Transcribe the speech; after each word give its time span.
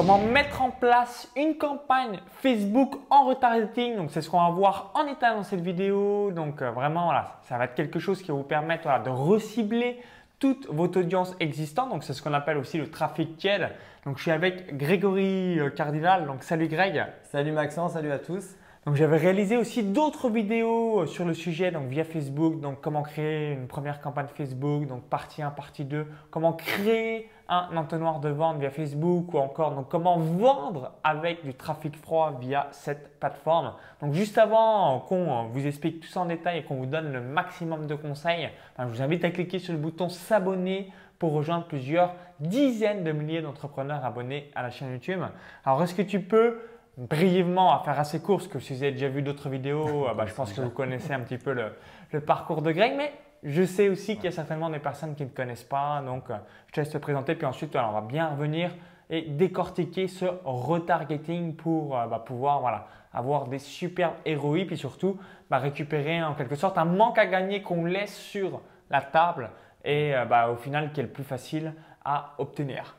comment 0.00 0.16
mettre 0.16 0.62
en 0.62 0.70
place 0.70 1.30
une 1.36 1.58
campagne 1.58 2.20
Facebook 2.38 2.94
en 3.10 3.26
retargeting. 3.26 3.96
Donc 3.96 4.10
c'est 4.10 4.22
ce 4.22 4.30
qu'on 4.30 4.40
va 4.40 4.48
voir 4.48 4.92
en 4.94 5.06
état 5.06 5.34
dans 5.34 5.42
cette 5.42 5.60
vidéo. 5.60 6.30
Donc 6.30 6.62
euh, 6.62 6.70
vraiment 6.70 7.04
voilà, 7.04 7.38
ça 7.42 7.58
va 7.58 7.66
être 7.66 7.74
quelque 7.74 7.98
chose 7.98 8.22
qui 8.22 8.28
va 8.28 8.34
vous 8.38 8.42
permettre 8.42 8.84
voilà, 8.84 9.00
de 9.00 9.10
recibler 9.10 10.00
toute 10.38 10.66
votre 10.70 11.00
audience 11.00 11.36
existante. 11.38 11.90
Donc 11.90 12.02
c'est 12.02 12.14
ce 12.14 12.22
qu'on 12.22 12.32
appelle 12.32 12.56
aussi 12.56 12.78
le 12.78 12.90
trafic 12.90 13.36
tiède. 13.36 13.68
Donc 14.06 14.16
je 14.16 14.22
suis 14.22 14.30
avec 14.30 14.74
Grégory 14.74 15.60
euh, 15.60 15.68
Cardinal. 15.68 16.26
Donc 16.26 16.44
salut 16.44 16.68
Greg. 16.68 17.04
Salut 17.24 17.52
Maxence, 17.52 17.92
salut 17.92 18.10
à 18.10 18.18
tous. 18.18 18.56
Donc 18.86 18.94
j'avais 18.94 19.18
réalisé 19.18 19.58
aussi 19.58 19.82
d'autres 19.82 20.30
vidéos 20.30 21.00
euh, 21.00 21.06
sur 21.06 21.26
le 21.26 21.34
sujet, 21.34 21.70
donc 21.70 21.88
via 21.88 22.04
Facebook, 22.04 22.58
donc 22.60 22.80
comment 22.80 23.02
créer 23.02 23.52
une 23.52 23.66
première 23.66 24.00
campagne 24.00 24.28
Facebook, 24.34 24.86
donc 24.86 25.02
partie 25.02 25.42
1, 25.42 25.50
partie 25.50 25.84
2, 25.84 26.06
comment 26.30 26.54
créer 26.54 27.28
un 27.50 27.76
entonnoir 27.76 28.20
de 28.20 28.28
vente 28.28 28.58
via 28.58 28.70
Facebook 28.70 29.34
ou 29.34 29.38
encore 29.38 29.74
donc 29.74 29.88
comment 29.88 30.16
vendre 30.18 30.92
avec 31.02 31.44
du 31.44 31.52
trafic 31.52 31.96
froid 31.96 32.38
via 32.40 32.68
cette 32.70 33.18
plateforme. 33.18 33.74
Donc 34.00 34.14
juste 34.14 34.38
avant 34.38 35.00
qu'on 35.00 35.48
vous 35.48 35.66
explique 35.66 36.00
tout 36.00 36.08
ça 36.08 36.20
en 36.20 36.26
détail 36.26 36.58
et 36.58 36.62
qu'on 36.62 36.76
vous 36.76 36.86
donne 36.86 37.12
le 37.12 37.20
maximum 37.20 37.86
de 37.86 37.96
conseils, 37.96 38.48
ben, 38.78 38.86
je 38.86 38.94
vous 38.94 39.02
invite 39.02 39.24
à 39.24 39.30
cliquer 39.30 39.58
sur 39.58 39.72
le 39.72 39.80
bouton 39.80 40.08
s'abonner 40.08 40.92
pour 41.18 41.32
rejoindre 41.32 41.66
plusieurs 41.66 42.14
dizaines 42.38 43.04
de 43.04 43.12
milliers 43.12 43.42
d'entrepreneurs 43.42 44.04
abonnés 44.04 44.50
à 44.54 44.62
la 44.62 44.70
chaîne 44.70 44.92
YouTube. 44.92 45.20
Alors 45.64 45.82
est-ce 45.82 45.94
que 45.94 46.02
tu 46.02 46.20
peux 46.20 46.60
brièvement 46.96 47.74
à 47.74 47.82
faire 47.84 47.98
assez 47.98 48.20
court, 48.20 48.38
parce 48.38 48.48
que 48.48 48.58
si 48.58 48.74
vous 48.74 48.82
avez 48.82 48.92
déjà 48.92 49.08
vu 49.08 49.22
d'autres 49.22 49.48
vidéos, 49.48 50.06
bah, 50.16 50.24
je 50.26 50.34
pense 50.34 50.52
que 50.52 50.60
vous 50.60 50.70
connaissez 50.70 51.12
un 51.12 51.20
petit 51.20 51.38
peu 51.38 51.52
le, 51.52 52.20
parcours 52.20 52.62
de 52.62 52.72
Greg, 52.72 52.94
mais 52.96 53.12
je 53.42 53.62
sais 53.62 53.88
aussi 53.88 54.16
qu'il 54.16 54.24
y 54.24 54.28
a 54.28 54.32
certainement 54.32 54.70
des 54.70 54.78
personnes 54.78 55.14
qui 55.14 55.24
ne 55.24 55.30
connaissent 55.30 55.64
pas, 55.64 56.02
donc 56.04 56.30
euh, 56.30 56.36
je 56.68 56.72
te 56.72 56.80
laisse 56.80 56.90
te 56.90 56.98
présenter, 56.98 57.34
puis 57.34 57.46
ensuite 57.46 57.74
on 57.76 57.92
va 57.92 58.00
bien 58.00 58.28
revenir 58.28 58.70
et 59.10 59.22
décortiquer 59.22 60.06
ce 60.06 60.26
retargeting 60.44 61.56
pour 61.56 61.98
euh, 61.98 62.06
bah, 62.06 62.22
pouvoir 62.24 62.60
voilà, 62.60 62.86
avoir 63.12 63.48
des 63.48 63.58
superbes 63.58 64.14
héroïs, 64.24 64.66
puis 64.66 64.78
surtout 64.78 65.18
bah, 65.50 65.58
récupérer 65.58 66.22
en 66.22 66.34
quelque 66.34 66.54
sorte 66.54 66.78
un 66.78 66.84
manque 66.84 67.18
à 67.18 67.26
gagner 67.26 67.60
qu'on 67.60 67.84
laisse 67.84 68.14
sur 68.14 68.62
la 68.88 69.02
table 69.02 69.50
et 69.84 70.14
euh, 70.14 70.24
bah, 70.24 70.48
au 70.48 70.56
final 70.56 70.92
qui 70.92 71.00
est 71.00 71.04
le 71.04 71.08
plus 71.08 71.24
facile 71.24 71.74
à 72.04 72.34
obtenir. 72.38 72.96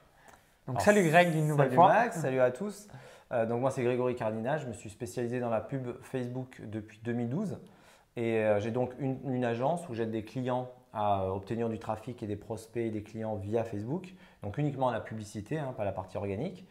Donc 0.67 0.81
salut 0.81 1.07
Greg 1.09 1.31
d'une 1.31 1.47
nouvelle 1.47 1.71
fois. 1.71 1.87
Salut 1.89 1.99
Max, 1.99 2.19
salut 2.19 2.39
à 2.41 2.51
tous. 2.51 2.87
Euh, 3.31 3.45
donc 3.45 3.61
moi 3.61 3.71
c'est 3.71 3.83
Grégory 3.83 4.15
Cardina, 4.15 4.57
je 4.57 4.67
me 4.67 4.73
suis 4.73 4.89
spécialisé 4.89 5.39
dans 5.39 5.49
la 5.49 5.61
pub 5.61 5.87
Facebook 6.01 6.61
depuis 6.65 6.99
2012 7.03 7.57
et 8.15 8.37
euh, 8.37 8.59
j'ai 8.59 8.71
donc 8.71 8.93
une, 8.99 9.45
agence 9.45 9.87
où 9.89 9.93
j'aide 9.93 10.11
des 10.11 10.23
clients 10.23 10.69
à 10.93 11.31
obtenir 11.31 11.69
du 11.69 11.79
trafic 11.79 12.21
et 12.21 12.27
des 12.27 12.35
prospects 12.35 12.83
et 12.83 12.89
des 12.89 13.03
clients 13.03 13.35
via 13.35 13.63
Facebook, 13.63 14.13
donc 14.43 14.57
uniquement 14.57 14.91
la 14.91 14.99
publicité, 14.99 15.57
hein, 15.57 15.73
pas 15.77 15.85
la 15.85 15.93
partie 15.93 16.17
organique. 16.17 16.67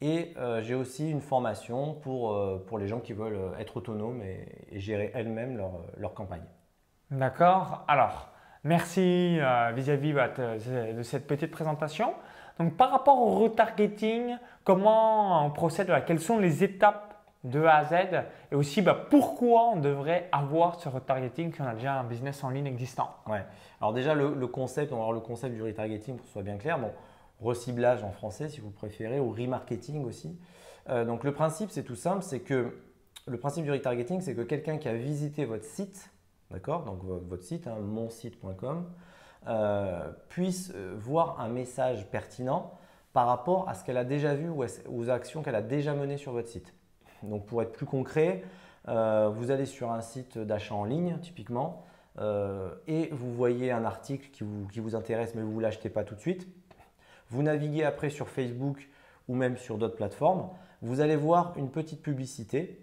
Et 0.00 0.32
euh, 0.38 0.62
j'ai 0.62 0.74
aussi 0.74 1.10
une 1.10 1.20
formation 1.20 1.94
pour, 1.94 2.36
pour 2.66 2.78
les 2.78 2.88
gens 2.88 3.00
qui 3.00 3.12
veulent 3.12 3.52
être 3.58 3.76
autonomes 3.76 4.22
et, 4.22 4.80
gérer 4.80 5.12
elles-mêmes 5.14 5.56
leur, 5.56 5.84
leur, 5.98 6.14
campagne. 6.14 6.44
D'accord. 7.10 7.84
Alors, 7.86 8.30
merci 8.64 9.38
vis-à-vis 9.74 10.12
bah, 10.12 10.28
de 10.28 11.02
cette 11.02 11.26
petite 11.26 11.50
présentation. 11.50 12.14
Donc 12.60 12.76
par 12.76 12.90
rapport 12.90 13.18
au 13.18 13.38
retargeting, 13.38 14.36
comment 14.64 15.46
on 15.46 15.50
procède 15.50 15.90
Quelles 16.06 16.20
sont 16.20 16.38
les 16.38 16.62
étapes 16.62 17.09
de 17.44 17.62
A 17.62 17.76
à 17.76 17.84
Z 17.84 17.94
et 18.52 18.54
aussi 18.54 18.82
bah, 18.82 18.94
pourquoi 19.08 19.70
on 19.70 19.76
devrait 19.80 20.28
avoir 20.30 20.78
ce 20.78 20.88
retargeting 20.88 21.54
si 21.54 21.62
on 21.62 21.66
a 21.66 21.74
déjà 21.74 21.94
un 21.94 22.04
business 22.04 22.44
en 22.44 22.50
ligne 22.50 22.66
existant 22.66 23.14
Ouais. 23.26 23.44
Alors 23.80 23.92
déjà 23.92 24.14
le, 24.14 24.46
concept, 24.46 24.92
on 24.92 24.96
va 24.96 25.02
voir 25.02 25.12
le 25.12 25.20
concept 25.20 25.54
du 25.54 25.62
retargeting 25.62 26.16
pour 26.16 26.22
que 26.22 26.28
ce 26.28 26.32
soit 26.32 26.42
bien 26.42 26.58
clair. 26.58 26.78
Bon, 26.78 26.90
reciblage 27.40 28.04
en 28.04 28.10
français 28.10 28.48
si 28.48 28.60
vous 28.60 28.70
préférez 28.70 29.20
ou 29.20 29.30
remarketing 29.30 30.04
aussi. 30.04 30.38
Euh, 30.90 31.04
donc 31.04 31.24
le 31.24 31.32
principe 31.32 31.70
c'est 31.70 31.82
tout 31.82 31.96
simple, 31.96 32.22
c'est 32.22 32.40
que 32.40 32.76
le 33.26 33.38
principe 33.38 33.64
du 33.64 33.70
retargeting 33.70 34.20
c'est 34.20 34.34
que 34.34 34.42
quelqu'un 34.42 34.76
qui 34.76 34.88
a 34.88 34.94
visité 34.94 35.46
votre 35.46 35.64
site, 35.64 36.10
d'accord, 36.50 36.84
donc 36.84 37.02
votre 37.02 37.42
site, 37.42 37.66
hein, 37.66 37.76
monsite.com, 37.80 38.84
euh, 39.46 40.10
puisse 40.28 40.72
euh, 40.74 40.94
voir 40.98 41.40
un 41.40 41.48
message 41.48 42.06
pertinent 42.10 42.72
par 43.14 43.26
rapport 43.26 43.66
à 43.68 43.74
ce 43.74 43.82
qu'elle 43.82 43.96
a 43.96 44.04
déjà 44.04 44.34
vu 44.34 44.50
ou 44.50 44.62
aux 44.88 45.10
actions 45.10 45.42
qu'elle 45.42 45.54
a 45.54 45.62
déjà 45.62 45.94
menées 45.94 46.18
sur 46.18 46.32
votre 46.32 46.48
site. 46.48 46.74
Donc 47.22 47.46
pour 47.46 47.62
être 47.62 47.72
plus 47.72 47.86
concret, 47.86 48.42
euh, 48.88 49.30
vous 49.32 49.50
allez 49.50 49.66
sur 49.66 49.92
un 49.92 50.00
site 50.00 50.38
d'achat 50.38 50.74
en 50.74 50.84
ligne 50.84 51.18
typiquement 51.20 51.84
et 52.86 53.08
vous 53.12 53.32
voyez 53.32 53.72
un 53.72 53.86
article 53.86 54.28
qui 54.30 54.44
vous, 54.80 54.94
intéresse 54.94 55.34
mais 55.34 55.40
vous 55.40 55.56
ne 55.56 55.62
l'achetez 55.62 55.88
pas 55.88 56.04
tout 56.04 56.14
de 56.14 56.20
suite. 56.20 56.46
Vous 57.30 57.42
naviguez 57.42 57.82
après 57.82 58.10
sur 58.10 58.28
Facebook 58.28 58.90
ou 59.26 59.34
même 59.34 59.56
sur 59.56 59.78
d'autres 59.78 59.96
plateformes. 59.96 60.50
Vous 60.82 61.00
allez 61.00 61.16
voir 61.16 61.54
une 61.56 61.70
petite 61.70 62.02
publicité 62.02 62.78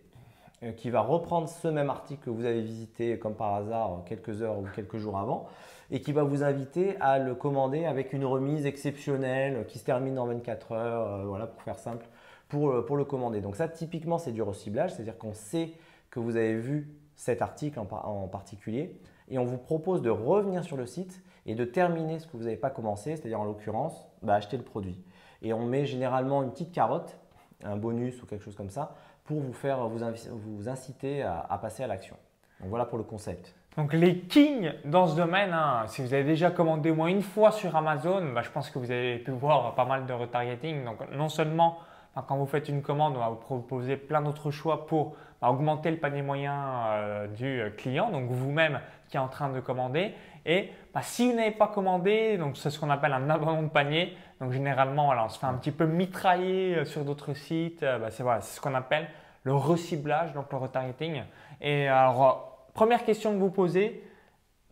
qui 0.78 0.90
va 0.90 1.02
reprendre 1.02 1.48
ce 1.50 1.68
même 1.68 1.92
article 1.92 2.24
que 2.24 2.30
vous 2.32 2.46
avez 2.46 2.62
visité 2.62 3.20
comme 3.20 3.36
par 3.36 3.54
hasard 3.54 4.02
quelques 4.08 4.42
heures 4.42 4.58
ou 4.58 4.66
quelques 4.74 4.98
jours 4.98 5.20
avant 5.20 5.48
et 5.92 6.02
qui 6.02 6.12
va 6.12 6.24
vous 6.24 6.44
inviter 6.44 6.98
à 7.00 7.20
le 7.20 7.36
commander 7.36 7.86
avec 7.86 8.14
une 8.14 8.26
remise 8.26 8.66
exceptionnelle 8.66 9.66
qui 9.68 9.80
se 9.80 9.86
termine 9.86 10.20
en 10.20 10.26
24 10.26 10.72
heures, 10.74 11.14
euh, 11.14 11.26
voilà, 11.26 11.48
pour 11.48 11.62
faire 11.62 11.80
simple, 11.80 12.06
pour, 12.50 12.70
euh, 12.70 12.86
pour, 12.86 12.98
le 12.98 13.06
commander. 13.06 13.42
Donc 13.42 13.56
ça, 13.56 13.68
typiquement, 13.68 14.18
c'est 14.18 14.32
du 14.32 14.42
reciblage, 14.42 14.94
c'est-à-dire 14.94 15.18
qu'on 15.18 15.34
sait 15.34 15.74
que 16.10 16.20
vous 16.20 16.36
avez 16.36 16.56
vu 16.56 16.96
cet 17.16 17.42
article 17.42 17.80
en, 17.80 18.28
particulier 18.28 18.96
et 19.28 19.40
on 19.40 19.44
vous 19.44 19.58
propose 19.58 20.02
de 20.02 20.10
revenir 20.10 20.64
sur 20.64 20.78
le 20.78 20.86
site 20.86 21.22
et 21.46 21.56
de 21.56 21.66
terminer 21.66 22.20
ce 22.20 22.28
que 22.28 22.38
vous 22.38 22.44
n'avez 22.44 22.58
pas 22.58 22.70
commencé, 22.70 23.16
c'est-à-dire 23.16 23.42
en 23.42 23.46
l'occurrence, 23.46 24.08
bah, 24.22 24.36
acheter 24.36 24.56
le 24.56 24.64
produit. 24.64 25.04
Et 25.42 25.54
on 25.54 25.66
met 25.66 25.86
généralement 25.86 26.44
une 26.44 26.52
petite 26.52 26.72
carotte, 26.72 27.18
un 27.64 27.76
bonus 27.76 28.22
ou 28.22 28.26
quelque 28.26 28.44
chose 28.44 28.56
comme 28.56 28.70
ça, 28.70 28.96
pour 29.26 29.40
vous 29.40 29.54
faire 29.54 29.88
vous, 29.88 30.00
vous 30.36 30.70
inciter 30.70 31.24
à, 31.24 31.60
passer 31.62 31.84
à 31.84 31.88
l'action. 31.88 32.16
Donc 32.60 32.70
voilà 32.70 32.86
pour 32.86 32.98
le 32.98 33.04
concept. 33.04 33.56
Donc 33.76 33.94
les 33.94 34.20
kings 34.20 34.72
dans 34.86 35.08
ce 35.08 35.16
domaine, 35.16 35.54
hein, 35.54 35.86
si 35.88 36.02
vous 36.02 36.14
avez 36.14 36.24
déjà 36.24 36.50
commandé 36.50 36.92
au 36.92 36.96
moins 36.96 37.08
une 37.08 37.22
fois 37.22 37.52
sur 37.52 37.76
Amazon, 37.76 38.34
bah, 38.34 38.42
je 38.42 38.50
pense 38.50 38.70
que 38.70 38.80
vous 38.80 38.92
avez 38.92 39.20
pu 39.20 39.32
voir 39.32 39.76
pas 39.76 39.86
mal 39.86 40.06
de 40.06 40.14
retargeting. 40.14 40.84
Donc 40.86 40.98
non 41.12 41.30
seulement 41.30 41.80
quand 42.28 42.38
vous 42.38 42.46
faites 42.46 42.70
une 42.70 42.82
commande, 42.82 43.16
on 43.16 43.20
va 43.20 43.30
vous 43.30 43.36
proposer 43.36 43.98
plein 43.98 44.22
d'autres 44.22 44.52
choix 44.52 44.86
pour 44.86 45.16
bah, 45.42 45.50
augmenter 45.50 45.92
le 45.92 45.98
panier 45.98 46.22
moyen 46.22 46.56
euh, 46.88 47.28
du 47.28 47.76
client, 47.76 48.10
donc 48.10 48.30
vous-même 48.30 48.80
qui 49.10 49.18
est 49.18 49.20
en 49.20 49.28
train 49.28 49.50
de 49.50 49.60
commander. 49.60 50.14
Et 50.46 50.72
si 51.02 51.30
vous 51.30 51.36
n'avez 51.36 51.52
pas 51.52 51.68
commandé, 51.68 52.38
donc 52.38 52.58
c'est 52.58 52.70
ce 52.70 52.80
qu'on 52.80 52.90
appelle 52.90 53.14
un 53.14 53.30
abandon 53.30 53.64
de 53.64 53.70
panier. 53.70 54.16
Donc 54.40 54.52
généralement, 54.52 55.10
on 55.10 55.30
se 55.30 55.38
fait 55.38 55.46
un 55.46 55.56
petit 55.56 55.72
peu 55.72 55.86
mitrailler 55.86 56.78
euh, 56.78 56.86
sur 56.86 57.04
d'autres 57.04 57.34
sites. 57.34 57.84
Euh, 57.84 58.00
c'est 58.10 58.24
ce 58.24 58.62
qu'on 58.62 58.76
appelle 58.76 59.08
le 59.44 59.54
reciblage, 59.54 60.34
donc 60.34 60.52
le 60.52 60.58
retargeting. 60.58 61.24
Et 61.62 61.88
alors 61.88 62.58
Première 62.78 63.04
question 63.06 63.34
que 63.34 63.40
vous 63.40 63.50
posez, 63.50 64.04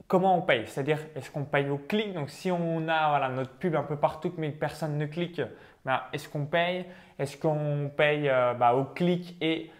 comment 0.07 0.37
on 0.37 0.43
paye? 0.43 0.67
C'est-à-dire, 0.67 0.99
est-ce 1.15 1.31
qu'on 1.31 1.43
paye 1.43 1.71
au 1.71 1.79
clic? 1.79 2.13
Donc, 2.13 2.29
si 2.29 2.51
on 2.51 2.87
a 2.87 3.29
notre 3.29 3.53
pub 3.53 3.75
un 3.75 3.81
peu 3.81 3.95
partout, 3.95 4.31
mais 4.37 4.51
personne 4.51 4.99
ne 4.99 5.07
clique, 5.07 5.41
ben, 5.85 6.01
est-ce 6.13 6.27
qu'on 6.27 6.45
paye? 6.45 6.85
Est-ce 7.19 7.37
qu'on 7.37 7.91
paye 7.95 8.27
euh, 8.27 8.53
bah, 8.53 8.73
au 8.73 8.85
clic 8.85 9.37
et 9.41 9.71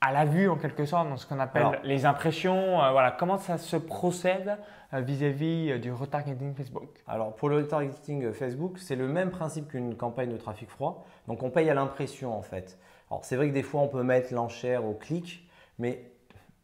à 0.00 0.12
la 0.12 0.24
vue 0.24 0.48
en 0.48 0.56
quelque 0.56 0.84
sorte, 0.84 1.08
dans 1.08 1.16
ce 1.16 1.26
qu'on 1.26 1.40
appelle 1.40 1.80
les 1.84 2.06
impressions 2.06 2.82
euh, 2.82 2.90
Voilà, 2.90 3.12
comment 3.12 3.38
ça 3.38 3.58
se 3.58 3.76
procède 3.76 4.58
euh, 4.92 5.00
vis-à-vis 5.00 5.78
du 5.78 5.92
retargeting 5.92 6.54
Facebook? 6.54 6.88
Alors, 7.06 7.34
pour 7.34 7.48
le 7.48 7.56
retargeting 7.56 8.32
Facebook, 8.32 8.78
c'est 8.78 8.96
le 8.96 9.08
même 9.08 9.30
principe 9.30 9.68
qu'une 9.68 9.94
campagne 9.94 10.30
de 10.30 10.36
trafic 10.36 10.70
froid. 10.70 11.06
Donc, 11.28 11.42
on 11.42 11.50
paye 11.50 11.68
à 11.70 11.74
l'impression 11.74 12.36
en 12.36 12.42
fait. 12.42 12.78
Alors, 13.10 13.24
c'est 13.24 13.36
vrai 13.36 13.48
que 13.48 13.54
des 13.54 13.62
fois, 13.62 13.82
on 13.82 13.88
peut 13.88 14.02
mettre 14.02 14.34
l'enchère 14.34 14.84
au 14.84 14.94
clic, 14.94 15.48
mais 15.78 16.10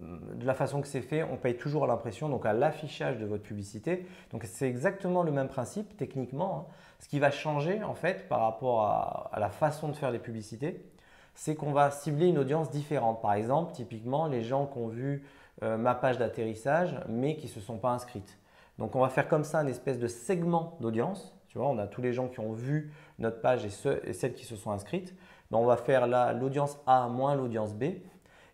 de 0.02 0.46
la 0.46 0.54
façon 0.54 0.80
que 0.80 0.88
c'est 0.88 1.00
fait, 1.00 1.22
on 1.22 1.36
paye 1.36 1.56
toujours 1.56 1.84
à 1.84 1.86
l'impression, 1.86 2.28
donc 2.28 2.46
à 2.46 2.52
l'affichage 2.52 3.18
de 3.18 3.26
votre 3.26 3.42
publicité. 3.42 4.06
Donc 4.32 4.44
c'est 4.44 4.68
exactement 4.68 5.22
le 5.22 5.30
même 5.30 5.48
principe 5.48 5.96
techniquement. 5.96 6.66
Hein. 6.70 6.72
Ce 7.02 7.08
qui 7.08 7.18
va 7.18 7.30
changer 7.30 7.82
en 7.82 7.94
fait 7.94 8.28
par 8.28 8.40
rapport 8.40 8.84
à, 8.84 9.38
la 9.38 9.50
façon 9.50 9.88
de 9.88 9.94
faire 9.94 10.12
les 10.12 10.20
publicités, 10.20 10.88
c'est 11.34 11.56
qu'on 11.56 11.72
va 11.72 11.90
cibler 11.90 12.28
une 12.28 12.38
audience 12.38 12.70
différente. 12.70 13.20
Par 13.20 13.34
exemple, 13.34 13.72
typiquement 13.72 14.28
les 14.28 14.42
gens 14.42 14.66
qui 14.66 14.78
ont 14.78 14.86
vu 14.86 15.26
euh, 15.62 15.76
ma 15.76 15.94
page 15.94 16.18
d'atterrissage 16.18 16.96
mais 17.08 17.36
qui 17.36 17.46
ne 17.46 17.50
se 17.52 17.60
sont 17.60 17.78
pas 17.78 17.90
inscrites. 17.90 18.38
Donc 18.78 18.94
on 18.94 19.00
va 19.00 19.08
faire 19.08 19.28
comme 19.28 19.44
ça 19.44 19.58
un 19.58 19.66
espèce 19.66 19.98
de 19.98 20.06
segment 20.06 20.78
d'audience. 20.80 21.34
Tu 21.48 21.58
vois, 21.58 21.68
on 21.68 21.78
a 21.78 21.86
tous 21.86 22.00
les 22.00 22.12
gens 22.12 22.28
qui 22.28 22.40
ont 22.40 22.52
vu 22.52 22.92
notre 23.18 23.40
page 23.40 23.64
et, 23.66 24.12
celles 24.12 24.34
qui 24.34 24.44
se 24.44 24.56
sont 24.56 24.70
inscrites. 24.70 25.14
Ben, 25.50 25.58
on 25.58 25.66
va 25.66 25.76
faire 25.76 26.06
l'audience 26.34 26.78
A 26.86 27.08
moins 27.08 27.34
l'audience 27.34 27.74
B 27.74 27.84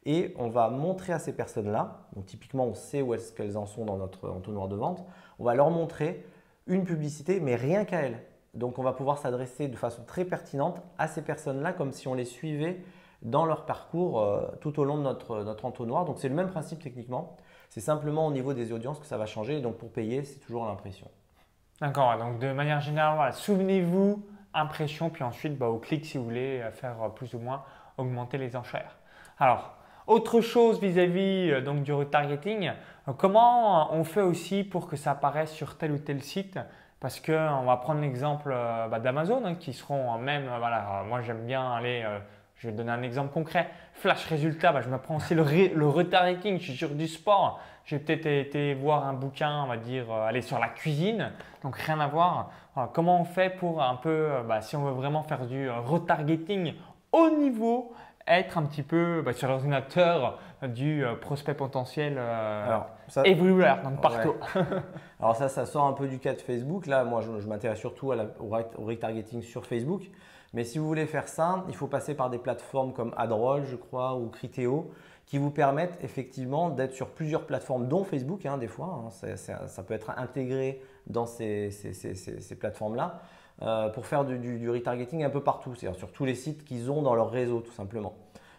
et 0.07 0.35
on 0.39 0.49
va 0.49 0.71
montrer 0.71 1.13
à 1.13 1.19
ces 1.19 1.35
personnes-là, 1.35 2.09
donc 2.17 2.25
typiquement 2.25 2.65
on 2.65 2.75
sait 2.75 3.03
où 3.03 3.13
est-ce 3.13 3.33
qu'elles 3.33 3.59
en 3.59 3.67
sont 3.67 3.85
dans 3.85 3.99
notre 3.99 4.31
entonnoir 4.31 4.67
de 4.67 4.75
vente, 4.75 5.05
on 5.39 5.45
va 5.45 5.55
leur 5.55 5.71
montrer 5.71 6.25
une 6.67 6.85
publicité, 6.85 7.41
mais 7.41 7.57
rien 7.57 7.85
qu'à 7.85 8.01
elles. 8.01 8.23
Donc 8.55 8.79
on 8.79 8.83
va 8.83 8.93
pouvoir 8.93 9.19
s'adresser 9.19 9.69
de 9.69 9.77
façon 9.77 10.03
très 10.05 10.25
pertinente 10.25 10.81
à 10.99 11.09
ces 11.09 11.23
personnes-là 11.23 11.73
comme 11.73 11.93
si 11.93 12.09
on 12.09 12.15
les 12.15 12.25
suivait 12.25 12.83
dans 13.23 13.45
leur 13.45 13.67
parcours 13.67 14.21
euh, 14.21 14.47
tout 14.61 14.79
au 14.81 14.85
long 14.85 14.97
de 14.97 15.03
notre, 15.03 15.43
notre 15.43 15.65
entonnoir. 15.65 16.05
Donc 16.05 16.19
c'est 16.19 16.29
le 16.29 16.35
même 16.35 16.49
principe 16.49 16.83
techniquement, 16.83 17.37
c'est 17.69 17.81
simplement 17.81 18.27
au 18.27 18.33
niveau 18.33 18.55
des 18.55 18.73
audiences 18.73 18.99
que 18.99 19.07
ça 19.07 19.19
va 19.19 19.27
changer. 19.27 19.61
donc 19.61 19.77
pour 19.77 19.91
payer, 19.91 20.25
c'est 20.25 20.39
toujours 20.39 20.67
l'impression. 20.67 21.09
D'accord, 21.81 22.17
donc 22.19 22.39
de 22.39 22.53
manière 22.53 22.81
générale, 22.81 23.33
souvenez-vous 23.33 24.25
impression, 24.55 25.11
puis 25.11 25.23
ensuite 25.23 25.57
bah, 25.57 25.69
au 25.69 25.79
clic 25.79 26.05
si 26.05 26.19
vous 26.19 26.25
voulez 26.25 26.63
faire 26.73 26.97
plus 27.15 27.35
ou 27.35 27.39
moins 27.39 27.63
augmenter 27.99 28.39
les 28.39 28.57
enchères. 28.57 28.97
Alors, 29.39 29.79
autre 30.09 30.41
chose 30.41 30.81
vis-à-vis 30.81 31.51
euh, 31.51 31.61
du 31.61 31.93
retargeting, 31.93 32.71
euh, 33.07 33.13
comment 33.13 33.93
on 33.93 34.05
fait 34.05 34.23
aussi 34.23 34.65
pour 34.65 34.89
que 34.89 34.97
ça 34.97 35.11
apparaisse 35.11 35.53
sur 35.53 35.77
tel 35.77 35.93
ou 35.93 35.99
tel 35.99 36.23
site 36.23 36.59
Parce 37.01 37.21
qu'on 37.21 37.63
va 37.65 37.77
prendre 37.77 38.01
l'exemple 38.01 38.51
euh, 38.53 38.89
bah, 38.89 38.99
d'Amazon 38.99 39.45
hein, 39.45 39.55
qui 39.55 39.73
seront 39.73 40.19
même, 40.19 40.49
voilà, 40.59 41.05
moi 41.07 41.21
j'aime 41.21 41.47
bien 41.47 41.73
aller, 41.73 42.05
je 42.57 42.69
vais 42.69 42.73
donner 42.73 42.91
un 42.91 43.03
exemple 43.03 43.33
concret, 43.33 43.71
flash 43.93 44.25
résultat, 44.27 44.73
bah, 44.73 44.81
je 44.81 44.89
me 44.89 44.99
prends 44.99 45.17
aussi 45.17 45.35
le, 45.35 45.43
retargeting, 45.43 46.59
je 46.59 46.65
suis 46.65 46.77
sur 46.77 46.91
du 46.91 47.07
sport, 47.07 47.61
j'ai 47.85 47.99
peut-être 47.99 48.27
été 48.27 48.75
voir 48.75 49.07
un 49.07 49.13
bouquin, 49.13 49.63
on 49.63 49.67
va 49.67 49.77
dire, 49.77 50.13
aller 50.13 50.43
sur 50.43 50.59
la 50.59 50.69
cuisine, 50.69 51.31
donc 51.63 51.77
rien 51.77 52.01
à 52.01 52.09
voir. 52.09 52.51
comment 52.93 53.21
on 53.21 53.25
fait 53.25 53.51
pour 53.51 53.83
un 53.83 53.95
peu, 53.95 54.31
bah, 54.49 54.61
si 54.61 54.75
on 54.75 54.85
veut 54.85 54.93
vraiment 54.93 55.23
faire 55.23 55.47
du 55.47 55.71
retargeting 55.71 56.75
au 57.13 57.31
niveau 57.31 57.95
être 58.29 58.59
un 58.59 58.63
petit 58.65 58.83
peu 58.83 59.23
bah, 59.25 59.33
sur 59.33 59.49
l'ordinateur 59.49 60.39
du 60.63 61.05
euh, 61.05 61.15
prospect 61.15 61.55
potentiel 61.55 62.17
euh, 62.19 62.79
Alors, 63.17 63.27
everywhere, 63.27 63.83
donc 63.83 64.01
partout. 64.01 64.35
Alors 65.21 65.37
ça, 65.37 65.49
ça 65.49 65.67
sort 65.67 65.87
un 65.87 65.93
peu 65.93 66.09
du 66.09 66.19
cas 66.19 66.35
de 66.35 66.41
Facebook. 66.41 66.87
Là, 66.87 67.05
moi, 67.05 67.23
je, 67.23 67.47
m'intéresse 67.47 67.79
surtout 67.79 68.13
au, 68.13 68.85
retargeting 68.85 69.43
sur 69.43 69.65
Facebook. 69.67 70.03
Mais 70.55 70.65
si 70.65 70.79
vous 70.79 70.87
voulez 70.87 71.07
faire 71.07 71.29
ça, 71.29 71.65
il 71.69 71.75
faut 71.75 71.87
passer 71.87 72.15
par 72.15 72.31
des 72.31 72.39
plateformes 72.39 72.93
comme 72.93 73.15
Adroll, 73.17 73.65
je 73.67 73.77
crois, 73.77 74.17
ou 74.17 74.29
Criteo, 74.29 74.91
qui 75.27 75.39
vous 75.39 75.51
permettent 75.51 75.99
effectivement 76.03 76.71
d'être 76.71 76.95
sur 76.95 77.11
plusieurs 77.11 77.47
plateformes, 77.47 77.87
dont 77.89 78.05
Facebook, 78.05 78.47
hein, 78.47 78.57
des 78.57 78.69
fois. 78.69 79.05
Hein. 79.05 79.37
ça 79.37 79.83
peut 79.83 79.95
être 79.95 80.11
intégré 80.17 80.81
dans 81.07 81.27
ces, 81.27 81.71
ces 81.71 82.55
plateformes-là. 82.55 83.21
Euh, 83.61 83.89
pour 83.89 84.07
faire 84.07 84.25
du, 84.25 84.71
retargeting 84.71 85.25
un 85.25 85.31
peu 85.31 85.43
partout, 85.43 85.75
c'est-à-dire 85.75 85.99
sur 85.99 86.13
tous 86.13 86.25
les 86.25 86.37
sites 86.37 86.65
qu'ils 86.65 86.93
ont 86.93 87.03
dans 87.03 87.17
leur 87.17 87.31
réseau 87.31 87.61
tout 87.61 87.73
simplement. 87.73 88.15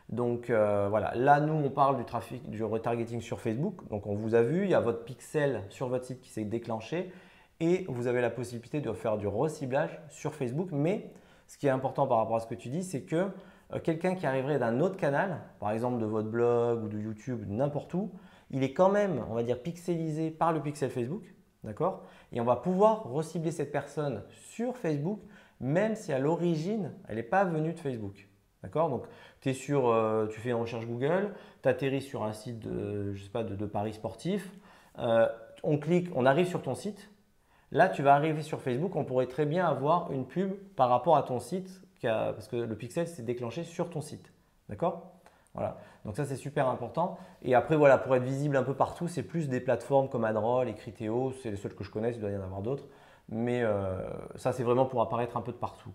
Donc 0.10 0.50
euh, 0.50 0.88
voilà, 0.90 1.14
là 1.16 1.40
nous 1.40 1.54
on 1.54 1.70
parle 1.70 1.98
du 1.98 2.04
trafic, 2.04 2.50
du 2.50 2.64
retargeting 2.64 3.22
sur 3.22 3.40
Facebook. 3.40 3.88
Donc 3.90 4.08
on 4.08 4.16
vous 4.16 4.34
a 4.34 4.42
vu, 4.42 4.64
il 4.64 4.70
y 4.72 4.74
a 4.74 4.80
votre 4.80 5.04
pixel 5.04 5.64
sur 5.70 5.88
votre 5.88 6.06
site 6.06 6.20
qui 6.20 6.30
s'est 6.30 6.46
déclenché 6.46 7.12
et 7.60 7.86
vous 7.90 8.08
avez 8.08 8.22
la 8.22 8.32
possibilité 8.32 8.82
de 8.82 8.92
faire 8.94 9.18
du 9.18 9.28
reciblage 9.28 10.00
sur 10.10 10.34
Facebook. 10.34 10.70
Mais 10.72 11.12
ce 11.48 11.58
qui 11.58 11.68
est 11.68 11.72
important 11.72 12.08
par 12.08 12.18
rapport 12.18 12.38
à 12.38 12.40
ce 12.40 12.48
que 12.48 12.56
tu 12.56 12.70
dis, 12.70 12.84
c'est 12.84 13.04
que 13.04 13.28
euh, 13.74 13.80
quelqu'un 13.80 14.16
qui 14.16 14.26
arriverait 14.26 14.58
d'un 14.58 14.80
autre 14.80 14.98
canal, 14.98 15.42
par 15.60 15.72
exemple 15.72 16.00
de 16.00 16.06
votre 16.06 16.30
blog 16.30 16.84
ou 16.84 16.88
de 16.88 16.98
YouTube, 16.98 17.46
n'importe 17.48 17.94
où, 17.94 18.12
il 18.50 18.64
est 18.64 18.74
quand 18.74 18.90
même, 18.90 19.24
on 19.30 19.36
va 19.36 19.44
dire, 19.44 19.62
pixelisé 19.62 20.32
par 20.32 20.54
le 20.54 20.62
pixel 20.62 20.90
Facebook. 20.90 21.36
D'accord? 21.64 22.04
Et 22.32 22.40
on 22.40 22.46
va 22.46 22.56
pouvoir 22.56 23.04
recibler 23.04 23.52
cette 23.52 23.72
personne 23.72 24.24
sur 24.32 24.78
Facebook, 24.78 25.20
même 25.60 25.96
si 25.96 26.14
à 26.14 26.18
l'origine, 26.20 26.94
elle 27.08 27.18
n'est 27.18 27.24
pas 27.24 27.44
venue 27.44 27.74
de 27.74 27.80
Facebook. 27.80 28.30
D'accord? 28.64 28.90
Donc, 28.90 29.06
es 29.46 29.54
sur, 29.54 29.88
euh, 29.88 30.28
tu 30.28 30.40
fais 30.40 30.50
une 30.50 30.56
recherche 30.56 30.86
Google, 30.86 31.34
tu 31.64 31.70
atterris 31.70 32.02
sur 32.02 32.24
un 32.24 32.34
site 32.34 32.60
de, 32.60 33.66
paris 33.66 33.94
sportif, 33.94 34.52
euh, 34.98 35.28
on 35.64 35.78
clique, 35.78 36.10
on 36.16 36.26
arrive 36.26 36.48
sur 36.48 36.62
ton 36.62 36.76
site. 36.76 37.10
Là, 37.72 37.88
tu 37.88 38.02
vas 38.02 38.16
arriver 38.16 38.42
sur 38.42 38.62
Facebook, 38.62 38.96
on 38.96 39.06
pourrait 39.06 39.28
très 39.28 39.46
bien 39.46 39.66
avoir 39.66 40.12
une 40.12 40.26
pub 40.26 40.54
par 40.76 40.90
rapport 40.90 41.16
à 41.16 41.24
ton 41.24 41.40
site, 41.40 41.82
parce 42.02 42.48
que 42.48 42.56
le 42.56 42.76
pixel 42.76 43.08
s'est 43.08 43.24
déclenché 43.24 43.64
sur 43.64 43.90
ton 43.90 44.02
site. 44.02 44.32
D'accord? 44.70 45.20
Voilà. 45.54 45.78
Donc 46.06 46.16
ça 46.16 46.26
c'est 46.26 46.36
super 46.36 46.68
important. 46.68 47.18
Et 47.42 47.56
après 47.56 47.76
voilà, 47.76 47.98
pour 47.98 48.16
être 48.16 48.24
visible 48.24 48.56
un 48.56 48.64
peu 48.64 48.74
partout, 48.74 49.08
c'est 49.08 49.24
plus 49.24 49.50
des 49.50 49.60
plateformes 49.60 50.10
comme 50.10 50.24
Adroll 50.24 50.70
et 50.70 50.74
Criteo, 50.74 51.34
c'est 51.42 51.52
les 51.52 51.58
seules 51.58 51.76
que 51.76 51.84
je 51.84 51.92
connais, 51.92 52.12
il 52.14 52.20
doit 52.20 52.30
y 52.30 52.38
en 52.38 52.44
avoir 52.44 52.62
d'autres. 52.62 52.86
Mais 53.30 53.62
euh, 53.64 54.00
ça 54.36 54.54
c'est 54.54 54.64
vraiment 54.64 54.86
pour 54.86 55.02
apparaître 55.02 55.38
un 55.38 55.42
peu 55.42 55.52
de 55.52 55.58
partout. 55.58 55.92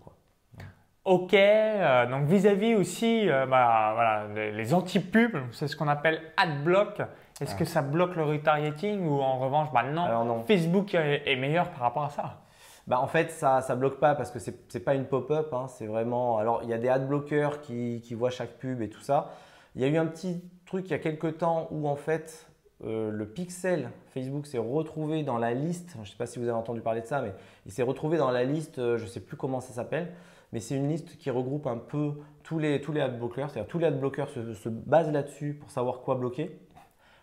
Ok, 1.05 1.35
euh, 1.35 2.07
donc 2.07 2.25
vis-à-vis 2.25 2.73
aussi 2.73 3.29
euh, 3.29 3.45
bah, 3.45 3.91
voilà, 3.93 4.51
les, 4.51 4.73
anti-pubs, 4.73 5.37
c'est 5.51 5.67
ce 5.67 5.75
qu'on 5.75 5.87
appelle 5.87 6.19
adblock. 6.35 6.99
Est-ce 7.39 7.53
que 7.53 7.63
ça 7.63 7.83
bloque 7.83 8.15
le 8.15 8.23
retargeting 8.23 9.05
ou 9.05 9.21
en 9.21 9.37
revanche, 9.37 9.67
bah 9.71 9.83
non, 9.83 10.43
Facebook 10.47 10.95
est, 10.95 11.35
meilleur 11.35 11.69
par 11.69 11.81
rapport 11.81 12.05
à 12.05 12.09
ça? 12.09 12.41
Bah, 12.87 12.99
en 12.99 13.07
fait, 13.07 13.29
ça 13.29 13.63
ne 13.69 13.75
bloque 13.75 13.99
pas 13.99 14.15
parce 14.15 14.31
que 14.31 14.39
ce 14.39 14.49
n'est 14.49 14.79
pas 14.79 14.95
une 14.95 15.05
pop-up. 15.05 15.53
Hein, 15.53 15.67
c'est 15.67 15.85
vraiment. 15.85 16.39
Alors, 16.39 16.61
il 16.63 16.69
y 16.69 16.73
a 16.73 16.77
des 16.77 16.89
adblockers 16.89 17.61
qui, 17.61 18.01
qui 18.03 18.15
voient 18.15 18.31
chaque 18.31 18.57
pub 18.57 18.81
et 18.81 18.89
tout 18.89 19.01
ça. 19.01 19.33
Il 19.75 19.81
y 19.81 19.85
a 19.85 19.87
eu 19.87 19.97
un 19.97 20.05
petit 20.07 20.41
truc 20.65 20.87
il 20.87 20.91
y 20.91 20.95
a 20.95 20.99
quelques 20.99 21.37
temps 21.37 21.67
où 21.69 21.87
en 21.87 21.95
fait 21.95 22.47
euh, 22.83 23.11
le 23.11 23.27
pixel 23.27 23.89
Facebook 24.13 24.47
s'est 24.47 24.57
retrouvé 24.57 25.23
dans 25.23 25.37
la 25.37 25.53
liste, 25.53 25.91
je 25.95 25.99
ne 25.99 26.05
sais 26.05 26.17
pas 26.17 26.25
si 26.25 26.39
vous 26.39 26.45
avez 26.45 26.57
entendu 26.57 26.81
parler 26.81 27.01
de 27.01 27.05
ça, 27.05 27.21
mais 27.21 27.33
il 27.65 27.71
s'est 27.71 27.83
retrouvé 27.83 28.17
dans 28.17 28.31
la 28.31 28.43
liste, 28.43 28.77
je 28.77 29.03
ne 29.03 29.07
sais 29.07 29.19
plus 29.19 29.37
comment 29.37 29.61
ça 29.61 29.73
s'appelle, 29.73 30.11
mais 30.55 30.61
c'est 30.61 30.77
une 30.77 30.87
liste 30.87 31.17
qui 31.17 31.29
regroupe 31.29 31.67
un 31.67 31.75
peu 31.75 32.13
tous 32.43 32.59
les, 32.59 32.79
tous 32.79 32.93
les 32.93 33.01
adblockers, 33.01 33.49
c'est-à-dire 33.49 33.67
tous 33.67 33.77
les 33.77 33.87
adblockers 33.87 34.29
se, 34.29 34.53
se 34.53 34.69
basent 34.69 35.11
là-dessus 35.11 35.55
pour 35.55 35.69
savoir 35.69 35.99
quoi 35.99 36.15
bloquer. 36.15 36.61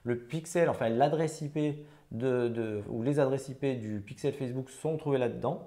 Le 0.05 0.19
pixel, 0.19 0.69
enfin 0.69 0.91
l'adresse 0.91 1.41
IP 1.41 1.83
de, 2.11 2.83
ou 2.91 3.03
les 3.03 3.21
adresses 3.21 3.49
IP 3.49 3.65
du 3.81 4.03
pixel 4.03 4.35
Facebook 4.35 4.69
sont 4.69 4.99
trouvées 4.99 5.17
là-dedans. 5.17 5.67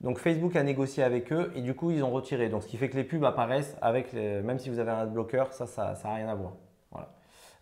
Donc 0.00 0.18
Facebook 0.18 0.56
a 0.56 0.64
négocié 0.64 1.04
avec 1.04 1.32
eux 1.32 1.52
et 1.54 1.60
du 1.60 1.76
coup 1.76 1.92
ils 1.92 2.02
ont 2.02 2.10
retiré. 2.10 2.48
Donc 2.48 2.64
ce 2.64 2.66
qui 2.66 2.76
fait 2.76 2.88
que 2.88 2.96
les 2.96 3.04
pubs 3.04 3.24
apparaissent 3.24 3.76
avec, 3.80 4.12
même 4.12 4.58
si 4.58 4.68
vous 4.68 4.80
avez 4.80 4.90
un 4.90 5.06
bloqueur, 5.06 5.52
ça, 5.52 5.68
ça 5.68 5.96
n'a 6.02 6.14
rien 6.16 6.28
à 6.28 6.34
voir. 6.34 6.54
Voilà. 6.90 7.12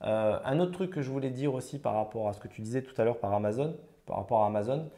Euh, 0.04 0.38
un 0.42 0.58
autre 0.58 0.72
truc 0.72 0.90
que 0.90 1.02
je 1.02 1.10
voulais 1.10 1.28
dire 1.28 1.52
aussi 1.52 1.78
par 1.78 1.96
rapport 1.96 2.30
à 2.30 2.32
ce 2.32 2.40
que 2.40 2.48
tu 2.48 2.62
disais 2.62 2.80
tout 2.80 2.98
à 2.98 3.04
l'heure 3.04 3.18
par 3.18 3.34
Amazon, 3.34 3.76
par 4.06 4.16
rapport 4.16 4.42
à 4.42 4.46
Amazon. 4.46 4.88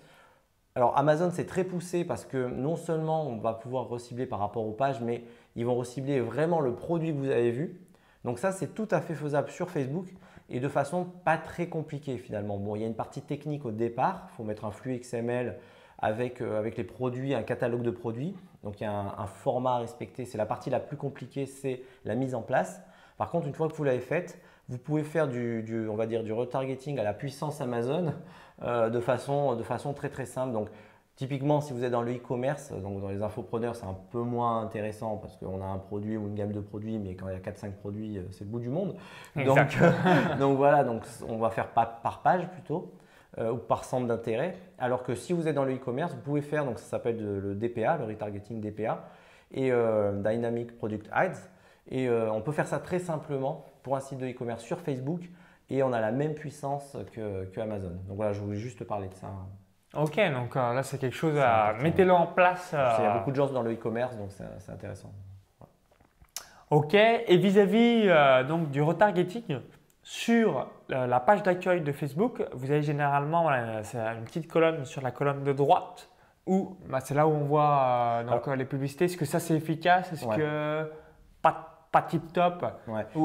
Alors 0.76 0.99
Amazon 0.99 1.31
c'est 1.32 1.46
très 1.46 1.64
poussé 1.64 2.05
parce 2.05 2.26
que 2.26 2.49
non 2.49 2.76
seulement 2.76 3.26
on 3.26 3.38
va 3.38 3.55
pouvoir 3.55 3.88
recibler 3.88 4.26
par 4.26 4.40
rapport 4.40 4.67
aux 4.67 4.73
pages, 4.73 5.00
mais 5.00 5.25
ils 5.56 5.64
vont 5.64 5.75
recibler 5.75 6.20
vraiment 6.20 6.61
le 6.61 6.75
produit 6.75 7.14
que 7.14 7.19
vous 7.19 7.31
avez 7.31 7.50
vu. 7.50 7.81
Donc 8.25 8.38
ça 8.38 8.52
c'est 8.52 8.75
tout 8.75 8.87
à 8.90 9.00
fait 9.00 9.14
faisable 9.14 9.49
sur 9.49 9.70
Facebook 9.70 10.05
et 10.50 10.61
de 10.61 10.69
façon 10.69 11.06
pas 11.25 11.38
très 11.38 11.69
compliquée 11.69 12.19
finalement. 12.19 12.58
Bon, 12.58 12.76
il 12.76 12.82
y 12.82 12.84
a 12.84 12.87
une 12.87 12.94
partie 12.94 13.23
technique 13.23 13.64
au 13.64 13.70
départ, 13.70 14.28
il 14.31 14.37
faut 14.37 14.44
mettre 14.44 14.67
un 14.67 14.70
flux 14.70 14.99
XML 14.99 15.56
avec, 15.99 16.43
euh, 16.43 16.58
avec 16.58 16.76
les 16.76 16.84
produits, 16.84 17.32
un 17.32 17.43
catalogue 17.43 17.82
de 17.82 17.90
produits. 17.90 18.37
Donc 18.62 18.78
il 18.78 18.84
y 18.84 18.87
a 18.87 18.93
un, 18.93 19.26
format 19.26 19.76
à 19.76 19.78
respecter. 19.78 20.26
C'est 20.26 20.37
la 20.37 20.44
partie 20.44 20.69
la 20.69 20.81
plus 20.81 20.99
compliquée, 20.99 21.46
c'est 21.46 21.81
la 22.05 22.14
mise 22.17 22.34
en 22.34 22.43
place. 22.43 22.82
Par 23.17 23.31
contre, 23.31 23.46
une 23.46 23.55
fois 23.55 23.69
que 23.69 23.75
vous 23.75 23.84
l'avez 23.84 24.00
faite, 24.00 24.38
vous 24.69 24.76
pouvez 24.76 25.05
faire 25.05 25.26
du, 25.26 25.88
on 25.88 25.94
va 25.94 26.06
dire, 26.06 26.23
du 26.23 26.34
retargeting 26.34 26.99
à 26.99 27.02
la 27.02 27.14
puissance 27.14 27.62
Amazon 27.62 28.12
euh, 28.62 28.90
de, 28.90 29.00
façon, 29.00 29.54
de 29.54 29.62
façon 29.62 29.92
très 29.92 30.08
très 30.08 30.26
simple. 30.26 30.52
Donc 30.52 30.68
Typiquement, 31.16 31.62
si 31.62 31.72
vous 31.72 31.82
êtes 31.82 31.92
dans 31.92 32.02
le 32.02 32.14
e-commerce, 32.14 32.70
donc 32.72 33.00
dans 33.00 33.08
les 33.08 33.22
infopreneurs, 33.22 33.74
c'est 33.74 33.86
un 33.86 33.96
peu 34.12 34.20
moins 34.20 34.60
intéressant 34.60 35.16
parce 35.16 35.38
qu'on 35.38 35.62
a 35.62 35.64
un 35.64 35.78
produit 35.78 36.18
ou 36.18 36.26
une 36.26 36.34
gamme 36.34 36.52
de 36.52 36.60
produits, 36.60 36.98
mais 36.98 37.14
quand 37.14 37.26
il 37.28 37.32
y 37.32 37.36
a 37.36 37.38
4-5 37.38 37.72
produits, 37.72 38.18
euh, 38.18 38.25
c'est 38.32 38.44
le 38.44 38.50
bout 38.50 38.58
du 38.58 38.68
monde. 38.68 38.96
Donc, 39.34 39.78
donc, 40.38 40.58
voilà, 40.58 40.84
donc 40.84 41.04
on 41.26 41.38
va 41.38 41.48
faire 41.48 41.68
par 41.68 42.20
page 42.22 42.46
plutôt. 42.50 42.92
Euh, 43.38 43.52
ou 43.52 43.58
par 43.58 43.84
centre 43.84 44.06
d'intérêt. 44.06 44.56
Alors 44.78 45.02
que 45.02 45.14
si 45.14 45.34
vous 45.34 45.46
êtes 45.46 45.54
dans 45.54 45.66
le 45.66 45.75
e-commerce, 45.75 46.14
vous 46.14 46.22
pouvez 46.22 46.40
faire, 46.40 46.64
donc 46.64 46.78
ça 46.78 46.86
s'appelle 46.86 47.18
le 47.18 47.54
DPA, 47.54 47.98
le 47.98 48.06
retargeting 48.06 48.62
DPA, 48.62 49.10
et 49.52 49.72
euh, 49.72 50.12
Dynamic 50.22 50.78
Product 50.78 51.06
Ads. 51.12 51.50
Et 51.90 52.08
euh, 52.08 52.32
on 52.32 52.40
peut 52.40 52.52
faire 52.52 52.66
ça 52.66 52.78
très 52.78 52.98
simplement 52.98 53.66
pour 53.82 53.94
un 53.94 54.00
site 54.00 54.18
de 54.18 54.26
e-commerce 54.26 54.62
sur 54.62 54.80
Facebook 54.80 55.28
et 55.70 55.82
on 55.82 55.92
a 55.92 56.00
la 56.00 56.12
même 56.12 56.35
puissance 56.35 56.96
que, 57.12 57.61
Amazon. 57.61 57.92
Donc 58.08 58.16
voilà, 58.16 58.32
je 58.32 58.40
voulais 58.40 58.56
juste 58.56 58.85
parler 58.85 59.08
de 59.08 59.14
ça. 59.14 59.28
Ok, 59.94 60.20
donc 60.32 60.54
là 60.54 60.82
c'est 60.82 60.99
quelque 60.99 61.16
chose 61.16 61.38
à. 61.38 61.75
Mettez-le 61.80 62.12
en 62.12 62.26
place. 62.26 62.70
Il 62.73 63.04
y 63.04 63.06
a 63.06 63.18
beaucoup 63.18 63.30
de 63.30 63.37
gens 63.37 63.46
dans 63.46 63.62
le 63.62 63.73
e-commerce, 63.73 64.16
donc 64.16 64.30
c'est 64.30 64.73
intéressant. 64.73 65.12
Ok, 66.70 66.94
et 66.94 67.37
vis-à-vis 67.37 68.08
donc 68.46 68.70
du 68.70 68.82
retargeting, 68.82 69.61
sur 70.08 70.68
euh, 70.92 71.08
la 71.08 71.18
page 71.18 71.42
d'accueil 71.42 71.80
de 71.80 71.90
Facebook, 71.90 72.40
vous 72.52 72.70
avez 72.70 72.80
généralement 72.80 73.50
une 73.50 74.25
petite 74.25 74.46
colonne 74.46 74.85
sur 74.85 75.02
la 75.02 75.11
colonne 75.11 75.42
de 75.42 75.52
droite 75.52 76.08
où 76.46 76.76
bah, 76.88 77.00
c'est 77.00 77.14
là 77.14 77.26
où 77.26 77.32
on 77.32 77.42
voit 77.42 78.23
euh, 78.25 78.54
les 78.54 78.64
publicités. 78.64 79.06
Est-ce 79.06 79.16
que 79.16 79.25
ça 79.25 79.40
c'est 79.40 79.54
efficace? 79.54 80.12
Est-ce 80.12 80.25
que 80.28 80.88
pas, 82.00 82.06
tip 82.08 82.32
top 82.32 82.64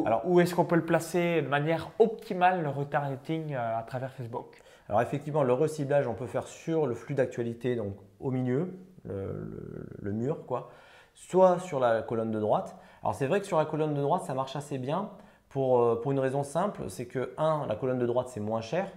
Alors, 0.06 0.22
où 0.26 0.40
est-ce 0.40 0.56
qu'on 0.56 0.66
peut 0.66 0.76
le 0.76 0.86
placer 0.86 1.42
de 1.42 1.48
manière 1.48 1.90
optimale 2.00 2.62
le 2.62 2.70
retargeting 2.70 3.54
euh, 3.54 3.80
à 3.80 3.84
travers 3.84 4.12
Facebook? 4.12 4.62
Alors 4.90 5.02
effectivement, 5.02 5.44
le 5.44 5.54
reciblage 5.54 6.08
on 6.08 6.14
peut 6.14 6.28
faire 6.28 6.48
sur 6.48 6.86
le 6.86 6.96
flux 6.96 7.16
d'actualité, 7.16 7.76
donc 7.76 7.96
au 8.20 8.32
milieu, 8.32 8.74
le, 9.08 9.88
le, 10.00 10.12
mur, 10.12 10.46
quoi, 10.46 10.70
soit 11.14 11.60
sur 11.60 11.80
la 11.80 12.02
colonne 12.02 12.32
de 12.32 12.40
droite. 12.40 12.76
Alors 13.02 13.16
c'est 13.16 13.28
vrai 13.28 13.40
que 13.40 13.48
sur 13.48 13.58
la 13.58 13.66
colonne 13.66 13.94
de 13.94 14.02
droite 14.02 14.24
ça 14.24 14.34
marche 14.34 14.56
assez 14.56 14.78
bien. 14.78 15.10
Euh, 15.58 15.96
pour, 15.96 16.12
une 16.12 16.20
raison 16.20 16.44
simple, 16.44 16.90
c'est 16.90 17.06
que, 17.06 17.34
un, 17.38 17.66
la 17.68 17.76
colonne 17.76 18.00
de 18.00 18.06
droite, 18.06 18.30
c'est 18.30 18.40
moins 18.40 18.62
cher, 18.62 18.88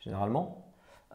généralement, 0.00 0.64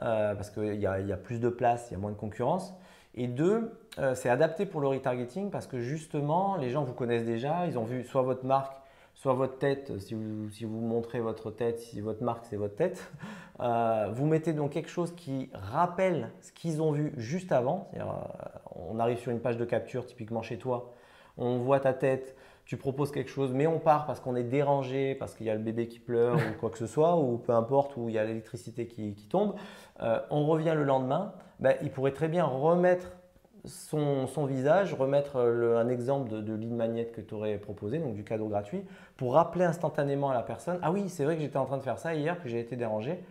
euh, 0.02 0.34
parce 0.36 0.50
qu'il 0.50 0.76
y, 0.76 0.88
a 0.88 1.18
plus 1.18 1.40
de 1.40 1.50
place, 1.50 1.88
il 1.90 1.94
y 1.94 1.96
a 1.96 2.00
moins 2.00 2.12
de 2.12 2.18
concurrence. 2.18 2.74
Et 3.16 3.28
deux, 3.28 3.72
euh, 4.00 4.16
c'est 4.16 4.30
adapté 4.30 4.66
pour 4.66 4.82
le 4.82 4.88
retargeting 4.88 5.50
parce 5.50 5.68
que 5.68 5.80
justement, 5.80 6.58
les 6.58 6.70
gens 6.70 6.84
vous 6.84 6.94
connaissent 6.94 7.26
déjà, 7.26 7.66
ils 7.68 7.78
ont 7.78 7.84
vu 7.84 8.04
soit 8.04 8.22
votre 8.22 8.46
marque, 8.46 8.78
soit 9.16 9.34
votre 9.34 9.58
tête, 9.58 9.98
si 10.00 10.14
vous, 10.14 10.50
si 10.52 10.66
vous 10.66 10.80
montrez 10.80 11.20
votre 11.20 11.50
tête, 11.50 11.80
si 11.80 12.02
votre 12.02 12.24
marque 12.24 12.46
c'est 12.50 12.58
votre 12.58 12.76
tête. 12.76 13.12
vous 13.60 14.26
mettez 14.28 14.54
donc 14.54 14.72
quelque 14.72 14.90
chose 14.90 15.16
qui 15.16 15.50
rappelle 15.54 16.30
ce 16.42 16.52
qu'ils 16.52 16.82
ont 16.82 16.92
vu 16.92 17.14
juste 17.18 17.52
avant. 17.52 17.90
on 18.76 19.00
arrive 19.00 19.18
sur 19.18 19.32
une 19.32 19.40
page 19.40 19.58
de 19.58 19.66
capture, 19.66 20.06
typiquement 20.06 20.44
chez 20.44 20.60
toi, 20.60 20.94
on 21.38 21.58
voit 21.58 21.80
ta 21.80 21.94
tête, 21.94 22.36
tu 22.68 22.76
proposes 22.76 23.12
quelque 23.12 23.30
chose, 23.30 23.54
mais 23.54 23.66
on 23.66 23.80
part 23.80 24.06
parce 24.06 24.20
qu'on 24.20 24.36
est 24.36 24.44
dérangé, 24.44 25.16
parce 25.16 25.34
qu'il 25.34 25.46
y 25.46 25.50
a 25.50 25.56
le 25.56 25.62
bébé 25.62 25.88
qui 25.88 26.00
pleure 26.00 26.36
ou 26.36 26.60
quoi 26.60 26.70
que 26.70 26.78
ce 26.78 26.86
soit, 26.86 27.16
ou 27.16 27.38
peu 27.38 27.54
importe, 27.54 27.96
où 27.96 28.10
il 28.10 28.16
y 28.16 28.20
a 28.20 28.26
l'électricité 28.26 28.88
qui, 28.88 29.14
tombe, 29.30 29.56
euh, 30.02 30.20
on 30.30 30.46
revient 30.46 30.74
le 30.76 30.84
lendemain, 30.84 31.34
ben, 31.62 31.76
il 31.82 31.90
pourrait 31.90 32.12
très 32.12 32.28
bien 32.28 32.44
remettre 32.44 33.14
son, 33.64 34.28
visage, 34.46 34.94
remettre 34.94 35.38
un 35.38 35.88
exemple 35.88 36.30
de, 36.30 36.42
de 36.42 36.54
ligne 36.54 36.76
magnète 36.76 37.14
que 37.14 37.22
tu 37.22 37.34
aurais 37.34 37.58
proposé, 37.58 38.00
donc 38.00 38.16
du 38.16 38.24
cadeau 38.26 38.48
gratuit, 38.48 38.84
pour 39.16 39.34
rappeler 39.34 39.64
instantanément 39.64 40.30
à 40.30 40.34
la 40.34 40.44
personne, 40.44 40.78
ah 40.82 40.92
oui, 40.92 41.08
c'est 41.08 41.24
vrai 41.24 41.36
que 41.36 41.42
j'étais 41.42 41.58
en 41.58 41.66
train 41.66 41.78
de 41.78 41.84
faire 41.84 42.00
ça 42.00 42.16
hier, 42.16 42.42
que 42.42 42.50
j'ai 42.50 42.60
été 42.60 42.76
dérangé, 42.76 43.24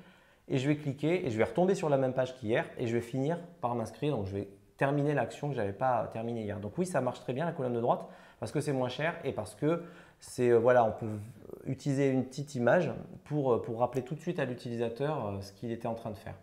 et 0.49 0.57
je 0.57 0.67
vais 0.67 0.77
cliquer, 0.77 1.27
et 1.27 1.31
je 1.31 1.37
vais 1.37 1.45
retomber 1.45 1.75
sur 1.75 1.91
la 1.91 1.99
même 1.99 2.15
page 2.15 2.35
qu'hier, 2.37 2.65
et 2.79 2.87
je 2.87 2.95
vais 2.95 3.03
finir 3.03 3.39
par 3.61 3.75
m'inscrire, 3.75 4.17
donc 4.17 4.27
je 4.27 4.35
vais 4.35 4.49
terminer 4.79 5.13
l'action 5.13 5.49
que 5.49 5.55
je 5.55 5.61
n'avais 5.61 5.73
pas 5.73 6.09
terminée 6.13 6.43
hier. 6.43 6.59
Donc 6.59 6.77
oui, 6.79 6.87
ça 6.87 7.01
marche 7.01 7.21
très 7.21 7.33
bien 7.33 7.45
la 7.45 7.53
colonne 7.53 7.75
de 7.75 7.81
droite 7.81 8.07
parce 8.41 8.53
que 8.53 8.61
c'est 8.61 8.73
moins 8.73 8.89
cher 8.89 9.15
et 9.25 9.33
parce 9.33 9.55
que 9.55 9.83
c'est 10.19 10.51
euh, 10.51 10.59
voilà, 10.59 10.85
on 10.85 10.93
peut 10.93 11.19
utiliser 11.67 12.11
une 12.11 12.25
petite 12.25 12.55
image 12.55 12.91
pour, 13.25 13.55
euh, 13.55 13.63
pour 13.63 13.81
rappeler 13.81 14.03
tout 14.03 14.15
de 14.15 14.21
suite 14.21 14.39
à 14.39 14.45
l'utilisateur 14.45 15.27
euh, 15.27 15.41
ce 15.41 15.53
qu'il 15.53 15.73
était 15.73 15.89
en 15.89 15.95
train 15.95 16.11
de 16.11 16.17
faire. 16.17 16.35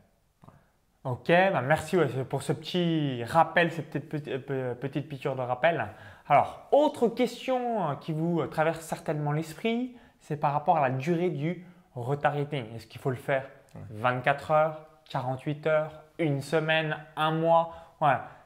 Ok, 1.03 1.27
bah 1.27 1.61
merci 1.61 1.97
pour 2.29 2.43
ce 2.43 2.53
petit 2.53 3.25
rappel, 3.25 3.71
cette 3.73 3.89
petite, 4.07 4.37
petite 4.37 5.09
piqûre 5.09 5.35
de 5.35 5.41
rappel. 5.41 5.85
Alors, 6.29 6.65
autre 6.71 7.09
question 7.09 7.97
qui 7.99 8.13
vous 8.13 8.45
traverse 8.47 8.79
certainement 8.79 9.33
l'esprit, 9.33 9.97
c'est 10.21 10.37
par 10.37 10.53
rapport 10.53 10.77
à 10.77 10.87
la 10.87 10.95
durée 10.95 11.29
du 11.29 11.65
retargeting. 11.95 12.73
Est-ce 12.73 12.87
qu'il 12.87 13.01
faut 13.01 13.09
le 13.09 13.17
faire 13.17 13.49
24 13.89 14.51
heures, 14.51 14.85
48 15.09 15.67
heures, 15.67 15.91
une 16.19 16.41
semaine, 16.41 16.95
un 17.17 17.31
mois? 17.31 17.73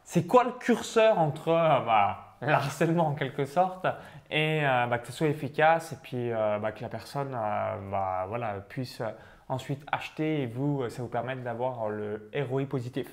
C'est 0.03 0.25
quoi 0.25 0.43
le 0.43 0.51
curseur 0.51 1.19
entre 1.19 1.49
euh, 1.49 1.79
bah, 2.41 2.47
l'harcèlement 2.51 3.07
en 3.07 3.13
quelque 3.13 3.45
sorte 3.45 3.85
et 4.29 4.61
euh, 4.63 4.87
bah, 4.87 4.99
que 4.99 5.07
ce 5.07 5.13
soit 5.13 5.27
efficace 5.27 5.93
et 5.93 5.97
puis 6.01 6.31
euh, 6.31 6.59
bah, 6.59 6.71
que 6.71 6.81
la 6.81 6.89
personne 6.89 7.31
bah, 7.31 8.25
voilà, 8.27 8.55
puisse 8.67 9.01
ensuite 9.49 9.83
acheter 9.91 10.41
et 10.41 10.45
vous, 10.45 10.87
ça 10.89 11.01
vous 11.01 11.07
permettre 11.07 11.41
d'avoir 11.41 11.89
le 11.89 12.29
ROI 12.49 12.65
positif 12.65 13.07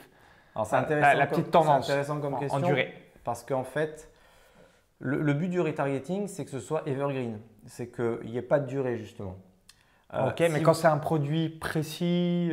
Alors 0.55 0.67
c'est 0.67 0.77
intéressant, 0.77 1.19
la, 1.19 1.27
petite 1.27 1.51
tendance 1.51 1.89
intéressant 1.89 2.21
comme 2.21 2.39
question, 2.39 2.59
en, 2.59 2.67
durée. 2.67 2.95
Parce 3.23 3.45
qu'en 3.45 3.65
fait, 3.65 4.11
le, 4.99 5.33
but 5.33 5.49
du 5.49 5.61
retargeting, 5.61 6.29
c'est 6.29 6.45
que 6.45 6.51
ce 6.51 6.61
soit 6.61 6.83
evergreen. 6.87 7.41
C'est 7.67 7.91
qu'il 7.91 8.31
n'y 8.31 8.37
ait 8.37 8.43
pas 8.43 8.59
de 8.59 8.67
durée 8.67 8.99
justement. 8.99 9.37
ok, 10.13 10.41
mais 10.51 10.63
quand 10.63 10.75
c'est 10.75 10.89
un 10.89 10.99
produit 10.99 11.49
précis. 11.49 12.53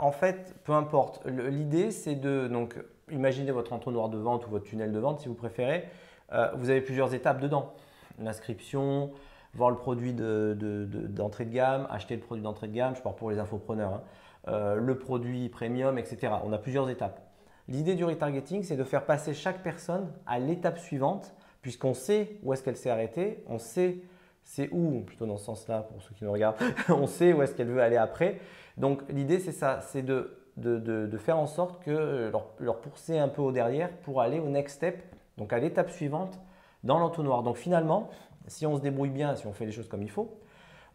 en 0.00 0.12
fait, 0.12 0.54
peu 0.64 0.72
importe. 0.72 1.26
L'idée, 1.26 1.90
c'est 1.90 2.14
de. 2.14 2.46
Donc, 2.46 2.76
imaginez 3.10 3.50
votre 3.50 3.72
entonnoir 3.72 4.08
de 4.08 4.18
vente 4.18 4.46
ou 4.46 4.50
votre 4.50 4.64
tunnel 4.64 4.92
de 4.92 4.98
vente 4.98 5.20
si 5.20 5.28
vous 5.28 5.34
préférez. 5.34 5.88
Euh, 6.32 6.50
vous 6.56 6.70
avez 6.70 6.80
plusieurs 6.80 7.14
étapes 7.14 7.40
dedans. 7.40 7.72
L'inscription, 8.18 9.10
voir 9.54 9.70
le 9.70 9.76
produit 9.76 10.12
d'entrée 10.12 11.44
de, 11.44 11.50
gamme, 11.50 11.86
acheter 11.90 12.16
le 12.16 12.22
produit 12.22 12.42
d'entrée 12.42 12.68
de 12.68 12.74
gamme, 12.74 12.96
je 12.96 13.02
parle 13.02 13.16
pour 13.16 13.30
les 13.30 13.38
infopreneurs, 13.38 13.94
hein. 13.94 14.02
euh, 14.48 14.74
le 14.76 14.98
produit 14.98 15.48
premium, 15.48 15.98
etc. 15.98 16.32
On 16.44 16.52
a 16.52 16.58
plusieurs 16.58 16.90
étapes. 16.90 17.20
L'idée 17.68 17.94
du 17.94 18.04
retargeting, 18.04 18.62
c'est 18.62 18.76
de 18.76 18.84
faire 18.84 19.04
passer 19.04 19.34
chaque 19.34 19.62
personne 19.62 20.12
à 20.26 20.38
l'étape 20.38 20.78
suivante, 20.78 21.34
puisqu'on 21.60 21.94
sait 21.94 22.38
où 22.42 22.52
est-ce 22.52 22.62
qu'elle 22.62 22.76
s'est 22.76 22.90
arrêtée, 22.90 23.44
on 23.46 23.58
sait 23.58 23.98
c'est 24.48 24.70
où, 24.72 25.02
plutôt 25.02 25.26
dans 25.26 25.36
ce 25.36 25.44
sens-là 25.44 25.82
pour 25.82 26.00
ceux 26.00 26.14
qui 26.14 26.24
nous 26.24 26.32
regardent, 26.32 26.56
on 26.88 27.06
sait 27.06 27.34
où 27.34 27.42
est-ce 27.42 27.54
qu'elle 27.54 27.68
veut 27.68 27.82
aller 27.82 27.98
après. 27.98 28.40
Donc 28.78 29.02
l'idée 29.10 29.40
c'est 29.40 29.52
ça, 29.52 29.80
c'est 29.82 30.00
de 30.00 30.37
de, 30.58 31.18
faire 31.18 31.38
en 31.38 31.46
sorte 31.46 31.82
que 31.82 31.90
euh, 31.90 32.30
leur, 32.30 32.46
leur, 32.58 32.80
pousser 32.80 33.18
un 33.18 33.28
peu 33.28 33.42
au 33.42 33.52
derrière 33.52 33.90
pour 33.98 34.20
aller 34.20 34.38
au 34.38 34.48
next 34.48 34.76
step, 34.76 35.02
donc 35.36 35.52
à 35.52 35.58
l'étape 35.58 35.90
suivante 35.90 36.38
dans 36.84 36.98
l'entonnoir. 36.98 37.42
Donc 37.42 37.56
finalement, 37.56 38.10
si 38.46 38.66
on 38.66 38.76
se 38.76 38.82
débrouille 38.82 39.10
bien, 39.10 39.34
si 39.34 39.46
on 39.46 39.52
fait 39.52 39.66
les 39.66 39.72
choses 39.72 39.88
comme 39.88 40.02
il 40.02 40.10
faut, 40.10 40.38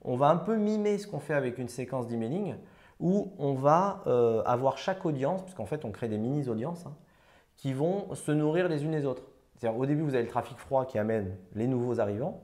on 0.04 0.16
va 0.16 0.28
un 0.28 0.38
peu 0.38 0.58
mimer 0.58 0.98
ce 0.98 1.08
qu'on 1.08 1.20
fait 1.20 1.34
avec 1.34 1.58
une 1.58 1.70
séquence 1.70 2.08
d'emailing 2.08 2.56
où 3.00 3.34
on 3.40 3.54
va 3.54 4.04
euh, 4.08 4.44
avoir 4.46 4.78
chaque 4.78 5.06
audience, 5.06 5.42
puisqu'en 5.42 5.66
fait 5.66 5.86
on 5.86 5.92
crée 5.92 6.08
des 6.08 6.18
mini-audiences, 6.18 6.86
hein, 6.86 6.96
qui 7.56 7.74
vont 7.74 8.14
se 8.16 8.32
nourrir 8.32 8.68
les 8.68 8.84
unes 8.84 8.92
les 8.92 9.06
autres. 9.06 9.24
C'est-à-dire 9.56 9.80
au 9.80 9.86
début 9.86 10.02
vous 10.02 10.16
avez 10.16 10.24
le 10.24 10.30
trafic 10.30 10.58
froid 10.58 10.86
qui 10.86 10.98
amène 10.98 11.36
les 11.54 11.68
nouveaux 11.68 12.00
arrivants, 12.00 12.42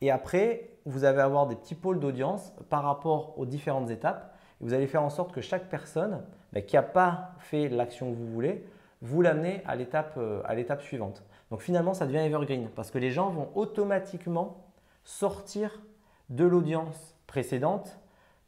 et 0.00 0.10
après 0.10 0.70
vous 0.84 1.04
allez 1.04 1.18
avoir 1.18 1.46
des 1.46 1.56
petits 1.56 1.74
pôles 1.74 1.98
d'audience 1.98 2.52
par 2.68 2.82
rapport 2.84 3.38
aux 3.38 3.46
différentes 3.46 3.90
étapes, 3.90 4.35
vous 4.60 4.74
allez 4.74 4.86
faire 4.86 5.02
en 5.02 5.10
sorte 5.10 5.32
que 5.32 5.40
chaque 5.40 5.68
personne 5.68 6.22
qui 6.66 6.76
n'a 6.76 6.82
pas 6.82 7.32
fait 7.38 7.68
l'action 7.68 8.10
que 8.10 8.16
vous 8.16 8.28
voulez, 8.28 8.64
vous 9.02 9.22
l'amenez 9.22 9.62
euh, 9.66 10.42
à 10.44 10.54
l'étape 10.54 10.82
suivante. 10.82 11.22
Donc 11.50 11.60
finalement, 11.60 11.94
ça 11.94 12.06
devient 12.06 12.18
evergreen 12.18 12.68
parce 12.74 12.90
que 12.90 12.98
les 12.98 13.10
gens 13.10 13.30
vont 13.30 13.50
automatiquement 13.54 14.64
sortir 15.04 15.82
de 16.30 16.44
l'audience 16.44 17.16
précédente 17.26 17.98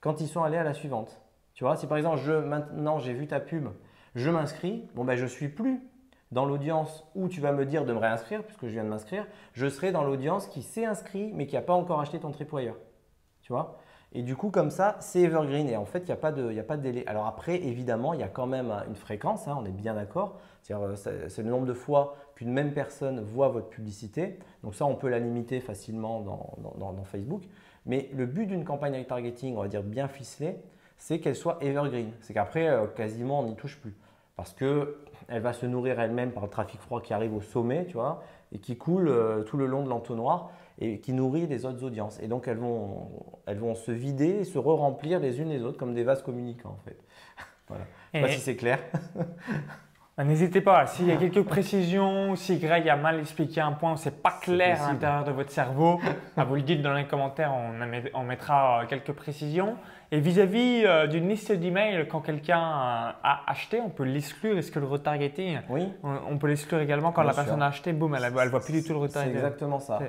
quand 0.01 0.21
ils 0.21 0.29
sont 0.29 0.43
allés 0.43 0.57
à 0.57 0.65
la 0.65 0.75
suivante. 0.75 1.21
Tu 1.55 1.65
vois, 1.65 1.77
si 1.77 1.87
par 1.87 1.99
exemple, 1.99 2.19
je, 2.19 2.33
maintenant 2.33 2.99
j'ai 2.99 3.13
vu 3.13 3.27
ta 3.27 3.41
pub, 3.41 3.69
je 4.15 4.31
m'inscris, 4.31 4.89
bon 4.95 5.05
ben 5.05 5.17
je 5.17 5.27
suis 5.27 5.49
plus 5.49 5.81
dans 6.31 6.45
l'audience 6.45 7.05
où 7.15 7.29
tu 7.29 7.41
vas 7.41 7.53
me 7.53 7.65
dire 7.65 7.85
de 7.85 7.93
me 7.93 7.99
réinscrire 7.99 8.43
puisque 8.43 8.67
je 8.67 8.73
viens 8.73 8.85
de 8.85 8.89
m'inscrire, 8.89 9.27
je 9.55 9.69
serai 9.69 9.93
dans 9.93 10.05
l'audience 10.05 10.47
qui 10.47 10.63
s'est 10.63 10.85
inscrit 10.85 11.33
mais 11.35 11.47
qui 11.47 11.57
n'a 11.57 11.63
pas 11.63 11.75
encore 11.75 12.01
acheté 12.01 12.19
ton 12.19 12.31
tripwire. 12.31 12.75
Tu 13.43 13.53
vois? 13.53 13.79
Et 14.13 14.23
du 14.23 14.37
coup, 14.37 14.51
comme 14.51 14.71
ça, 14.71 14.97
c'est 15.01 15.21
evergreen. 15.21 15.69
Et 15.69 15.77
en 15.77 15.85
fait, 15.85 16.01
il 16.01 16.07
n'y 16.07 16.13
a, 16.13 16.17
pas 16.17 16.33
de, 16.33 16.59
a 16.59 16.63
pas 16.63 16.77
de 16.77 16.83
délai. 16.83 17.05
Alors 17.07 17.27
après, 17.27 17.57
évidemment, 17.57 18.15
il 18.15 18.21
y 18.21 18.23
a 18.23 18.29
quand 18.29 18.47
même 18.47 18.73
une 18.89 18.97
fréquence, 18.97 19.47
hein, 19.49 19.57
on 19.61 19.65
est 19.67 19.71
bien 19.73 19.95
d'accord. 19.95 20.39
Euh, 20.71 20.97
c'est 20.97 21.43
le 21.43 21.51
nombre 21.51 21.67
de 21.67 21.75
fois 21.75 22.17
qu'une 22.35 22.53
même 22.53 22.73
personne 22.73 23.21
voit 23.21 23.49
votre 23.49 23.69
publicité. 23.69 24.39
Donc 24.63 24.75
ça, 24.75 24.87
on 24.87 24.95
peut 24.95 25.09
la 25.09 25.19
limiter 25.19 25.61
facilement 25.61 26.21
dans, 26.21 27.05
Facebook. 27.05 27.43
Mais 27.87 28.11
le 28.15 28.27
but 28.27 28.47
d'une 28.47 28.65
campagne 28.65 28.97
retargeting, 28.99 29.57
on 29.57 29.63
va 29.63 29.69
dire 29.69 29.83
bien 29.83 30.09
ficelée, 30.09 30.57
c'est 30.97 31.21
qu'elle 31.21 31.37
soit 31.37 31.59
evergreen. 31.63 32.11
C'est 32.21 32.35
qu'après, 32.35 32.69
euh, 32.69 32.87
quasiment, 32.87 33.41
on 33.41 33.45
n'y 33.45 33.57
touche 33.57 33.79
plus. 33.79 33.95
Parce 34.37 34.55
qu'elle 34.55 35.43
va 35.43 35.53
se 35.53 35.67
nourrir 35.67 36.01
elle-même 36.01 36.33
par 36.33 36.45
le 36.45 36.51
trafic 36.51 36.81
froid 36.81 37.03
qui 37.03 37.13
arrive 37.13 37.35
au 37.35 37.41
sommet, 37.41 37.87
tu 37.87 37.95
vois, 37.95 38.23
et 38.53 38.59
qui 38.59 38.77
coule 38.77 39.09
euh, 39.09 39.43
tout 39.43 39.57
le 39.57 39.67
long 39.67 39.83
de 39.83 39.89
l'entonnoir 39.89 40.51
et 40.79 41.01
qui 41.01 41.13
nourrit 41.13 41.47
les 41.47 41.65
autres 41.65 41.85
audiences. 41.85 42.19
Et 42.21 42.29
donc 42.29 42.49
elles 42.49 42.59
vont, 42.59 43.11
elles 43.47 43.59
vont 43.59 43.75
se 43.75 43.91
vider 43.91 44.41
et 44.41 44.45
se 44.45 44.59
re-remplir 44.59 45.21
les 45.21 45.41
unes 45.41 45.49
les 45.49 45.63
autres 45.63 45.79
comme 45.79 45.95
des 45.95 46.05
vases 46.05 46.23
communicants 46.23 46.79
en 46.81 46.85
fait. 46.85 46.99
voilà. 47.69 47.85
Je 48.13 48.19
sais 48.19 48.25
pas 48.25 48.33
si 48.33 48.41
c'est 48.41 48.57
clair. 48.57 48.81
Bah, 50.19 50.25
n'hésitez 50.25 50.61
pas, 50.61 50.85
s'il 50.89 51.07
y 51.07 51.13
a 51.13 51.17
quelques 51.17 51.45
précisions, 51.45 52.35
si 52.35 52.59
Greg 52.59 52.89
a 52.89 52.97
mal 52.97 53.21
expliqué 53.21 53.61
un 53.61 53.71
point, 53.71 53.95
c'est 53.95 54.21
pas 54.21 54.35
clair 54.43 54.83
à 54.83 54.93
l'intérieur 54.93 55.23
de 55.23 55.31
votre 55.31 55.53
cerveau, 55.53 56.01
vous 56.37 56.55
le 56.57 56.63
dites 56.63 56.83
dans 56.83 56.93
les 56.93 57.07
commentaires, 57.07 57.55
on, 58.15 58.25
mettra 58.25 58.83
euh, 58.83 58.87
quelques 58.87 59.13
précisions. 59.13 59.77
Et 60.11 60.19
vis-à-vis 60.19 60.83
euh, 60.85 61.07
d'une 61.07 61.29
liste 61.29 61.53
d'emails, 61.53 62.09
quand 62.09 62.21
quelqu'un 62.21 62.59
euh, 62.59 63.11
a 63.23 63.43
acheté, 63.47 63.81
on 63.81 63.91
peut 63.91 64.03
l'exclure. 64.03 64.59
Est-ce 64.59 64.73
que 64.73 64.81
le 64.81 64.87
retargeting, 64.87 65.61
oui. 65.69 65.93
on, 66.03 66.37
peut 66.37 66.49
l'exclure 66.49 66.81
également 66.81 67.13
quand 67.13 67.23
la 67.23 67.33
personne 67.33 67.63
a 67.63 67.67
acheté, 67.67 67.93
boum, 67.93 68.17
elle 68.17 68.25
ne 68.25 68.49
voit 68.51 68.61
plus 68.61 68.73
du 68.73 68.83
tout 68.83 68.95
le 68.95 68.99
retargeting. 68.99 69.35
C'est 69.35 69.47
exactement 69.47 69.79
ça. 69.79 70.01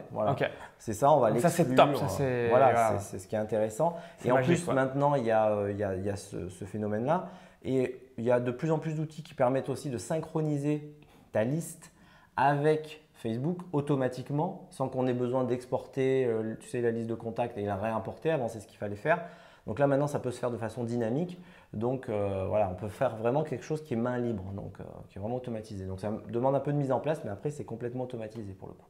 C'est 0.79 0.93
ça, 0.93 1.11
on 1.11 1.19
va 1.19 1.29
l'exclure. 1.29 1.51
Ça 1.51 1.63
c'est 1.63 1.75
top, 1.75 1.95
ça 1.95 2.07
c'est. 2.07 2.49
Voilà, 2.49 2.97
c'est 2.97 3.19
ce 3.19 3.27
qui 3.27 3.35
est 3.35 3.39
intéressant. 3.39 3.95
Et 4.25 4.31
en 4.31 4.41
plus, 4.41 4.65
maintenant, 4.69 5.13
il 5.13 5.25
y 5.25 5.31
a, 5.31 5.55
il 5.69 5.77
y 5.77 6.09
a, 6.09 6.15
ce, 6.15 6.49
ce 6.49 6.65
phénomène-là. 6.65 7.29
Et 7.63 8.08
il 8.19 8.25
y 8.25 8.31
a 8.31 8.39
de 8.39 8.51
plus 8.51 8.71
en 8.71 8.79
plus 8.79 8.95
d'outils 8.95 9.23
qui 9.23 9.33
permettent 9.33 9.69
aussi 9.69 9.89
de 9.89 9.97
synchroniser 9.97 10.93
ta 11.31 11.43
liste 11.45 11.91
avec 12.35 13.01
Facebook 13.13 13.59
automatiquement 13.71 14.67
sans 14.71 14.89
qu'on 14.89 15.07
ait 15.07 15.13
besoin 15.13 15.45
d'exporter 15.45 16.25
euh, 16.25 16.55
tu 16.59 16.67
sais, 16.67 16.81
la 16.81 16.91
liste 16.91 17.09
de 17.09 17.15
contacts 17.15 17.57
et 17.57 17.65
la 17.65 17.75
réimporter. 17.75 18.29
Avant, 18.29 18.47
c'est 18.47 18.59
ce 18.59 18.67
qu'il 18.67 18.77
fallait 18.77 18.95
faire. 18.95 19.23
Donc 19.67 19.79
là, 19.79 19.87
maintenant, 19.87 20.07
ça 20.07 20.19
peut 20.19 20.31
se 20.31 20.39
faire 20.39 20.51
de 20.51 20.57
façon 20.57 20.83
dynamique. 20.83 21.39
Donc 21.73 22.09
euh, 22.09 22.45
voilà, 22.47 22.69
on 22.69 22.75
peut 22.75 22.89
faire 22.89 23.15
vraiment 23.15 23.43
quelque 23.43 23.63
chose 23.63 23.83
qui 23.83 23.93
est 23.93 23.97
main 23.97 24.17
libre, 24.17 24.43
donc 24.53 24.79
euh, 24.79 24.83
qui 25.09 25.17
est 25.17 25.21
vraiment 25.21 25.37
automatisé. 25.37 25.85
Donc 25.85 25.99
ça 25.99 26.11
demande 26.29 26.55
un 26.55 26.59
peu 26.59 26.73
de 26.73 26.77
mise 26.77 26.91
en 26.91 26.99
place, 26.99 27.23
mais 27.23 27.31
après, 27.31 27.51
c'est 27.51 27.65
complètement 27.65 28.03
automatisé 28.03 28.53
pour 28.53 28.67
le 28.67 28.73
coup. 28.73 28.87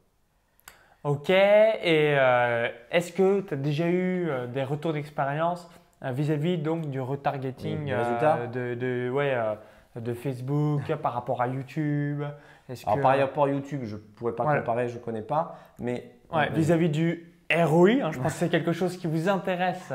Ok, 1.04 1.30
et 1.30 2.18
est-ce 2.92 3.14
que 3.14 3.40
tu 3.40 3.54
as 3.54 3.58
déjà 3.58 3.88
eu 3.88 4.30
des 4.54 4.66
retours 4.66 4.92
d'expérience 4.92 5.66
euh, 6.04 6.12
vis-à-vis 6.12 6.58
donc 6.58 6.90
du 6.90 7.02
retargeting 7.02 7.92
euh, 7.92 8.48
de, 8.48 8.74
de, 8.74 9.10
ouais, 9.10 9.34
euh, 9.36 9.56
de 10.00 10.14
Facebook 10.14 10.96
par 11.02 11.14
rapport 11.14 11.42
à 11.42 11.48
YouTube. 11.48 12.24
Alors 12.86 13.02
par 13.02 13.18
rapport 13.18 13.46
à 13.46 13.50
YouTube, 13.50 13.82
je 13.84 13.96
ne 13.96 14.02
pourrais 14.02 14.34
pas 14.34 14.46
comparer, 14.60 14.88
je 14.88 14.98
ne 14.98 15.04
connais 15.04 15.22
pas, 15.22 15.58
mais 15.80 16.12
vis-à-vis 16.54 16.90
du 16.90 17.34
ROI, 17.52 17.90
hein, 18.02 18.12
je 18.12 18.20
pense 18.20 18.34
que 18.34 18.40
c'est 18.40 18.50
quelque 18.50 18.72
chose 18.72 18.96
qui 18.96 19.08
vous 19.08 19.28
intéresse. 19.28 19.92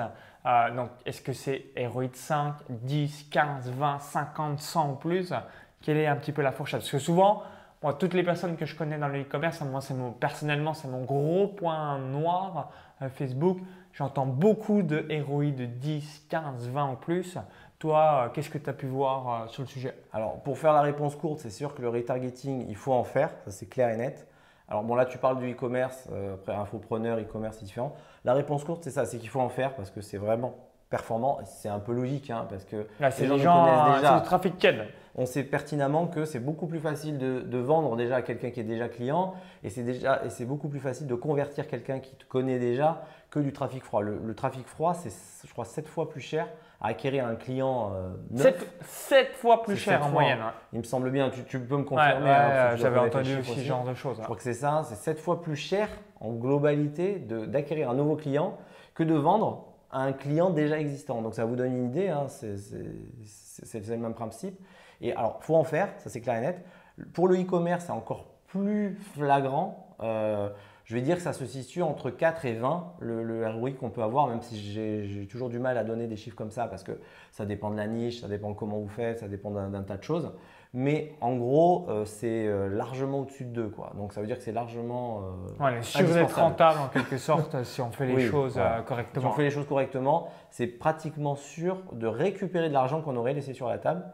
donc, 0.77 0.91
est-ce 1.07 1.23
que 1.23 1.33
c'est 1.33 1.67
ROI 1.77 2.09
de 2.09 2.17
5, 2.17 2.55
10, 2.69 3.29
15, 3.31 3.71
20, 3.71 3.99
50, 4.01 4.59
100 4.59 4.91
ou 4.91 4.95
plus? 4.97 5.33
Quelle 5.81 5.97
est 5.99 6.07
un 6.07 6.17
petit 6.17 6.33
peu 6.33 6.43
la 6.43 6.53
fourchette? 6.53 6.81
Parce 6.81 6.91
que 6.91 6.99
souvent, 6.99 7.45
moi, 7.83 7.95
toutes 7.95 8.15
les 8.15 8.25
personnes 8.25 8.57
que 8.57 8.67
je 8.67 8.75
connais 8.75 8.99
dans 8.99 9.09
le 9.09 9.23
e-commerce, 9.23 9.63
moi, 9.63 9.81
c'est 9.81 9.95
mon, 9.95 10.11
personnellement, 10.11 10.75
c'est 10.75 10.89
mon 10.89 11.05
gros 11.05 11.49
point 11.49 11.99
noir 11.99 12.71
Facebook. 13.15 13.59
J'entends 13.95 14.27
beaucoup 14.27 14.83
de 14.83 15.07
ROI 15.25 15.53
de 15.53 15.67
10, 15.67 16.27
15, 16.29 16.69
20 16.69 16.93
ou 16.93 16.97
plus, 16.97 17.39
Toi, 17.79 18.31
qu'est-ce 18.35 18.51
que 18.51 18.59
tu 18.59 18.69
as 18.69 18.73
pu 18.73 18.87
voir 18.87 19.49
sur 19.49 19.63
le 19.63 19.69
sujet? 19.69 19.95
Alors, 20.13 20.41
pour 20.41 20.59
faire 20.59 20.73
la 20.73 20.81
réponse 20.81 21.15
courte, 21.15 21.39
c'est 21.39 21.51
sûr 21.51 21.75
que 21.77 21.83
le 21.83 21.89
retargeting, 21.89 22.67
il 22.69 22.75
faut 22.75 22.93
en 22.93 23.05
faire, 23.05 23.31
ça 23.45 23.53
c'est 23.53 23.67
clair 23.67 23.91
et 23.91 23.97
net. 23.97 24.27
Alors 24.69 24.83
bon, 24.83 24.97
là 24.97 25.05
tu 25.05 25.19
parles 25.19 25.39
du 25.39 25.53
e-commerce, 25.53 26.09
après 26.35 26.55
infopreneur, 26.55 27.19
e-commerce, 27.19 27.59
c'est 27.59 27.67
différent. 27.67 27.95
La 28.25 28.35
réponse 28.35 28.65
courte, 28.65 28.83
c'est 28.83 28.91
ça, 28.91 29.05
c'est 29.05 29.19
qu'il 29.19 29.29
faut 29.29 29.41
en 29.41 29.49
faire 29.49 29.75
parce 29.75 29.91
que 29.91 30.01
c'est 30.01 30.17
vraiment 30.17 30.55
performant. 30.91 31.39
C'est 31.45 31.69
un 31.69 31.79
peu 31.79 31.93
logique 31.93 32.31
hein, 32.31 32.47
parce 32.49 32.65
que 32.65 32.89
c'est 33.11 33.29
les 33.29 33.39
gens, 33.39 33.65
connaissent 33.65 34.01
déjà. 34.01 34.17
le 34.17 34.23
trafic 34.23 34.55
quel 34.59 34.89
On 35.17 35.27
sait 35.27 35.45
pertinemment 35.45 36.09
que 36.09 36.25
c'est 36.25 36.41
beaucoup 36.41 36.67
plus 36.67 36.81
facile 36.81 37.19
de, 37.19 37.59
vendre 37.59 37.97
déjà 37.97 38.17
à 38.17 38.23
quelqu'un 38.23 38.51
qui 38.51 38.61
est 38.61 38.65
déjà 38.65 38.89
client 38.89 39.35
et 39.63 39.71
c'est 39.71 39.85
déjà 39.85 40.25
et 40.25 40.31
c'est 40.31 40.45
beaucoup 40.45 40.69
plus 40.69 40.81
facile 40.81 41.07
de 41.07 41.15
convertir 41.15 41.69
quelqu'un 41.69 42.01
qui 42.01 42.17
te 42.17 42.25
connaît 42.25 42.59
déjà 42.59 43.05
que 43.31 43.39
du 43.39 43.53
trafic 43.53 43.85
froid. 43.85 44.03
Le, 44.03 44.35
trafic 44.35 44.67
froid, 44.67 44.95
c'est 44.95 45.13
je 45.47 45.53
crois 45.53 45.65
7 45.65 45.87
fois 45.87 46.09
plus 46.09 46.21
cher 46.21 46.49
à 46.81 46.89
acquérir 46.89 47.27
un 47.27 47.37
client 47.37 47.93
euh, 47.95 48.11
neuf. 48.31 48.67
7, 48.83 49.37
fois 49.37 49.63
plus 49.63 49.77
cher 49.77 50.05
en 50.05 50.11
moyenne. 50.11 50.41
Il 50.73 50.81
me 50.81 50.85
semble 50.85 51.11
bien, 51.11 51.31
tu, 51.31 51.61
peux 51.61 51.77
me 51.77 51.85
confirmer. 51.85 52.31
Hein, 52.31 52.77
j'avais 52.77 52.99
entendu 52.99 53.39
aussi 53.39 53.55
ce 53.55 53.61
genre 53.61 53.85
de 53.85 53.95
choses. 53.95 54.17
Je 54.19 54.23
crois 54.23 54.37
que 54.37 54.43
c'est 54.43 54.53
ça, 54.53 54.83
c'est 54.85 54.97
7 54.97 55.21
fois 55.21 55.41
plus 55.41 55.57
cher 55.57 55.89
en 56.21 56.33
globalité 56.33 57.19
d'acquérir 57.19 57.91
un 57.91 57.95
nouveau 57.95 58.17
client 58.17 58.59
que 58.95 59.05
de 59.05 59.15
vendre 59.15 59.69
un 59.93 60.13
client 60.13 60.51
déjà 60.51 60.79
existant. 60.79 61.23
Donc 61.23 61.35
ça 61.35 61.45
vous 61.45 61.57
donne 61.57 61.73
une 61.73 61.87
idée, 61.87 62.09
hein, 62.09 62.27
c'est 62.29 63.89
le 63.89 63.97
même 63.97 64.15
principe. 64.15 64.59
Et 65.01 65.13
alors, 65.13 65.39
il 65.41 65.45
faut 65.45 65.57
en 65.57 65.65
faire, 65.65 65.89
ça 65.99 66.11
c'est 66.11 66.21
clair 66.21 66.37
et 66.37 66.41
net. 66.41 66.65
Pour 67.13 67.29
le 67.29 67.41
e-commerce, 67.41 67.87
c'est 67.87 67.93
encore 67.93 68.27
plus 68.47 68.97
flagrant. 69.15 69.95
Euh, 70.01 70.49
je 70.85 70.95
vais 70.95 71.01
dire 71.01 71.17
que 71.17 71.23
ça 71.23 71.33
se 71.33 71.47
situe 71.47 71.83
entre 71.83 72.11
4 72.11 72.45
et 72.45 72.55
20, 72.55 72.95
le, 73.01 73.23
le 73.23 73.49
ROI 73.49 73.73
qu'on 73.73 73.91
peut 73.91 74.03
avoir, 74.03 74.27
même 74.29 74.43
si 74.43 74.59
j'ai 74.61 75.27
toujours 75.31 75.49
du 75.49 75.59
mal 75.59 75.79
à 75.79 75.85
donner 75.85 76.07
des 76.07 76.17
chiffres 76.17 76.37
comme 76.37 76.51
ça, 76.51 76.67
parce 76.67 76.83
que 76.83 76.93
ça 77.31 77.47
dépend 77.47 77.71
de 77.71 77.77
la 77.77 77.87
niche, 77.87 78.21
ça 78.21 78.29
dépend 78.29 78.51
de 78.51 78.55
comment 78.55 78.79
vous 78.79 78.89
faites, 78.89 79.21
ça 79.21 79.29
dépend 79.29 79.51
d'un 79.51 79.83
tas 79.83 79.97
de 79.97 80.03
choses. 80.03 80.33
Mais 80.77 81.15
en 81.21 81.37
gros, 81.37 81.87
euh, 81.89 82.05
c'est 82.05 82.49
euh, 82.49 82.69
largement 82.69 83.21
au-dessus 83.21 83.45
de 83.45 83.51
2. 83.51 83.69
Quoi. 83.69 83.93
Donc 83.97 84.13
ça 84.13 84.21
veut 84.21 84.27
dire 84.27 84.37
que 84.37 84.43
c'est 84.43 84.53
largement. 84.53 85.23
Euh, 85.61 85.65
ouais, 85.65 85.83
sûr 85.83 86.03
d'être 86.09 86.37
rentable 86.37 86.81
en 86.81 86.89
quelque 86.89 87.17
sorte 87.17 87.63
si 87.63 87.81
on 87.81 87.93
fait 87.93 88.07
les 88.07 88.27
choses 88.27 88.59
euh, 88.59 88.83
correctement. 88.83 89.23
Si 89.23 89.27
on 89.33 89.37
fait 89.37 89.45
les 89.45 89.51
choses 89.51 89.69
correctement, 89.69 90.29
c'est 90.51 90.67
pratiquement 90.67 91.37
sûr 91.37 91.81
de 91.93 92.09
récupérer 92.09 92.69
de 92.69 92.75
l'argent 92.75 93.03
qu'on 93.03 93.15
aurait 93.15 93.35
laissé 93.35 93.55
sur 93.55 93.69
la 93.69 93.79
table 93.79 94.05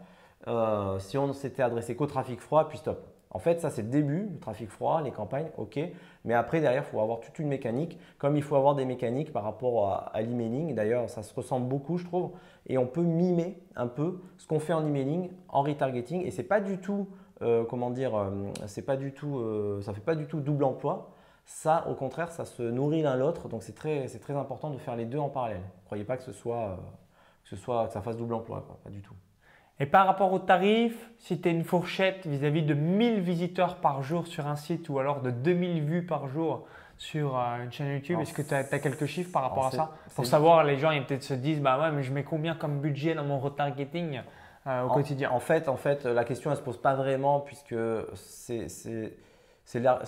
si 0.98 1.18
on 1.18 1.32
s'était 1.32 1.62
adressé 1.62 1.96
qu'au 1.96 2.06
trafic 2.06 2.40
froid, 2.40 2.68
puis 2.68 2.78
stop. 2.78 3.10
En 3.32 3.38
fait, 3.38 3.60
ça 3.60 3.70
c'est 3.70 3.82
le 3.82 3.88
début, 3.88 4.28
le 4.32 4.40
trafic 4.40 4.68
froid, 4.68 5.00
les 5.02 5.12
campagnes, 5.12 5.50
ok. 5.56 5.78
Mais 6.24 6.34
après, 6.34 6.60
derrière, 6.60 6.82
il 6.82 6.90
faut 6.90 7.00
avoir 7.00 7.20
toute 7.20 7.38
une 7.38 7.48
mécanique, 7.48 7.98
comme 8.18 8.36
il 8.36 8.42
faut 8.42 8.56
avoir 8.56 8.74
des 8.74 8.84
mécaniques 8.84 9.32
par 9.32 9.44
rapport 9.44 10.10
à, 10.12 10.20
l'emailing. 10.20 10.74
D'ailleurs, 10.74 11.08
ça 11.08 11.22
se 11.22 11.32
ressemble 11.32 11.68
beaucoup, 11.68 11.96
je 11.96 12.04
trouve. 12.04 12.32
Et 12.66 12.76
on 12.76 12.86
peut 12.86 13.02
mimer 13.02 13.62
un 13.76 13.86
peu 13.86 14.20
ce 14.36 14.48
qu'on 14.48 14.58
fait 14.58 14.72
en 14.72 14.84
emailing, 14.84 15.30
en 15.48 15.62
retargeting. 15.62 16.26
Et 16.26 16.32
c'est 16.32 16.42
pas 16.42 16.60
du 16.60 16.78
tout, 16.78 17.08
euh, 17.42 17.64
comment 17.64 17.90
dire, 17.90 18.16
euh, 18.16 18.30
c'est 18.66 18.82
pas 18.82 18.96
du 18.96 19.12
tout, 19.12 19.38
euh, 19.38 19.80
ça 19.82 19.94
fait 19.94 20.00
pas 20.00 20.16
du 20.16 20.26
tout 20.26 20.40
double 20.40 20.64
emploi. 20.64 21.12
Ça, 21.46 21.86
au 21.88 21.94
contraire, 21.94 22.32
ça 22.32 22.44
se 22.44 22.62
nourrit 22.62 23.02
l'un 23.02 23.16
l'autre. 23.16 23.48
Donc 23.48 23.62
c'est 23.62 23.74
très, 23.74 24.06
très 24.06 24.34
important 24.34 24.70
de 24.70 24.78
faire 24.78 24.96
les 24.96 25.04
deux 25.04 25.18
en 25.18 25.28
parallèle. 25.28 25.58
Ne 25.58 25.84
croyez 25.86 26.04
pas 26.04 26.16
que 26.16 26.24
ce 26.24 26.32
soit, 26.32 26.78
que 27.44 27.50
ce 27.50 27.56
soit, 27.56 27.86
que 27.86 27.92
ça 27.92 28.02
fasse 28.02 28.16
double 28.16 28.34
emploi, 28.34 28.64
pas 28.84 28.90
du 28.90 29.02
tout. 29.02 29.14
Et 29.80 29.86
par 29.86 30.06
rapport 30.06 30.30
au 30.32 30.38
tarif, 30.38 31.10
si 31.18 31.40
tu 31.40 31.48
as 31.48 31.52
une 31.52 31.64
fourchette 31.64 32.26
vis-à-vis 32.26 32.62
de 32.62 32.74
1000 32.74 33.20
visiteurs 33.20 33.76
par 33.76 34.02
jour 34.02 34.26
sur 34.26 34.46
un 34.46 34.56
site 34.56 34.90
ou 34.90 34.98
alors 34.98 35.22
de 35.22 35.30
2000 35.30 35.82
vues 35.82 36.04
par 36.04 36.28
jour 36.28 36.66
sur 36.98 37.38
euh, 37.38 37.64
une 37.64 37.72
chaîne 37.72 37.94
YouTube, 37.94 38.18
est-ce 38.20 38.34
que 38.34 38.42
tu 38.42 38.52
as, 38.52 38.62
quelques 38.78 39.06
chiffres 39.06 39.32
par 39.32 39.42
rapport 39.42 39.66
à 39.66 39.70
ça? 39.70 39.92
Pour 40.14 40.26
savoir, 40.26 40.64
les 40.64 40.76
gens 40.76 40.90
ils 40.90 41.02
peut-être 41.06 41.22
se 41.22 41.32
disent 41.32 41.62
bah 41.62 41.80
ouais, 41.80 41.90
mais 41.92 42.02
je 42.02 42.12
mets 42.12 42.24
combien 42.24 42.54
comme 42.54 42.80
budget 42.80 43.14
dans 43.14 43.24
mon 43.24 43.38
retargeting 43.38 44.20
euh, 44.66 44.82
au 44.82 44.88
quotidien? 44.88 45.30
En 45.30 45.40
fait, 45.40 45.66
en 45.66 45.76
fait, 45.76 46.04
la 46.04 46.24
question 46.24 46.50
elle 46.50 46.58
se 46.58 46.62
pose 46.62 46.76
pas 46.76 46.94
vraiment 46.94 47.40
puisque 47.40 47.74
c'est 48.14 48.66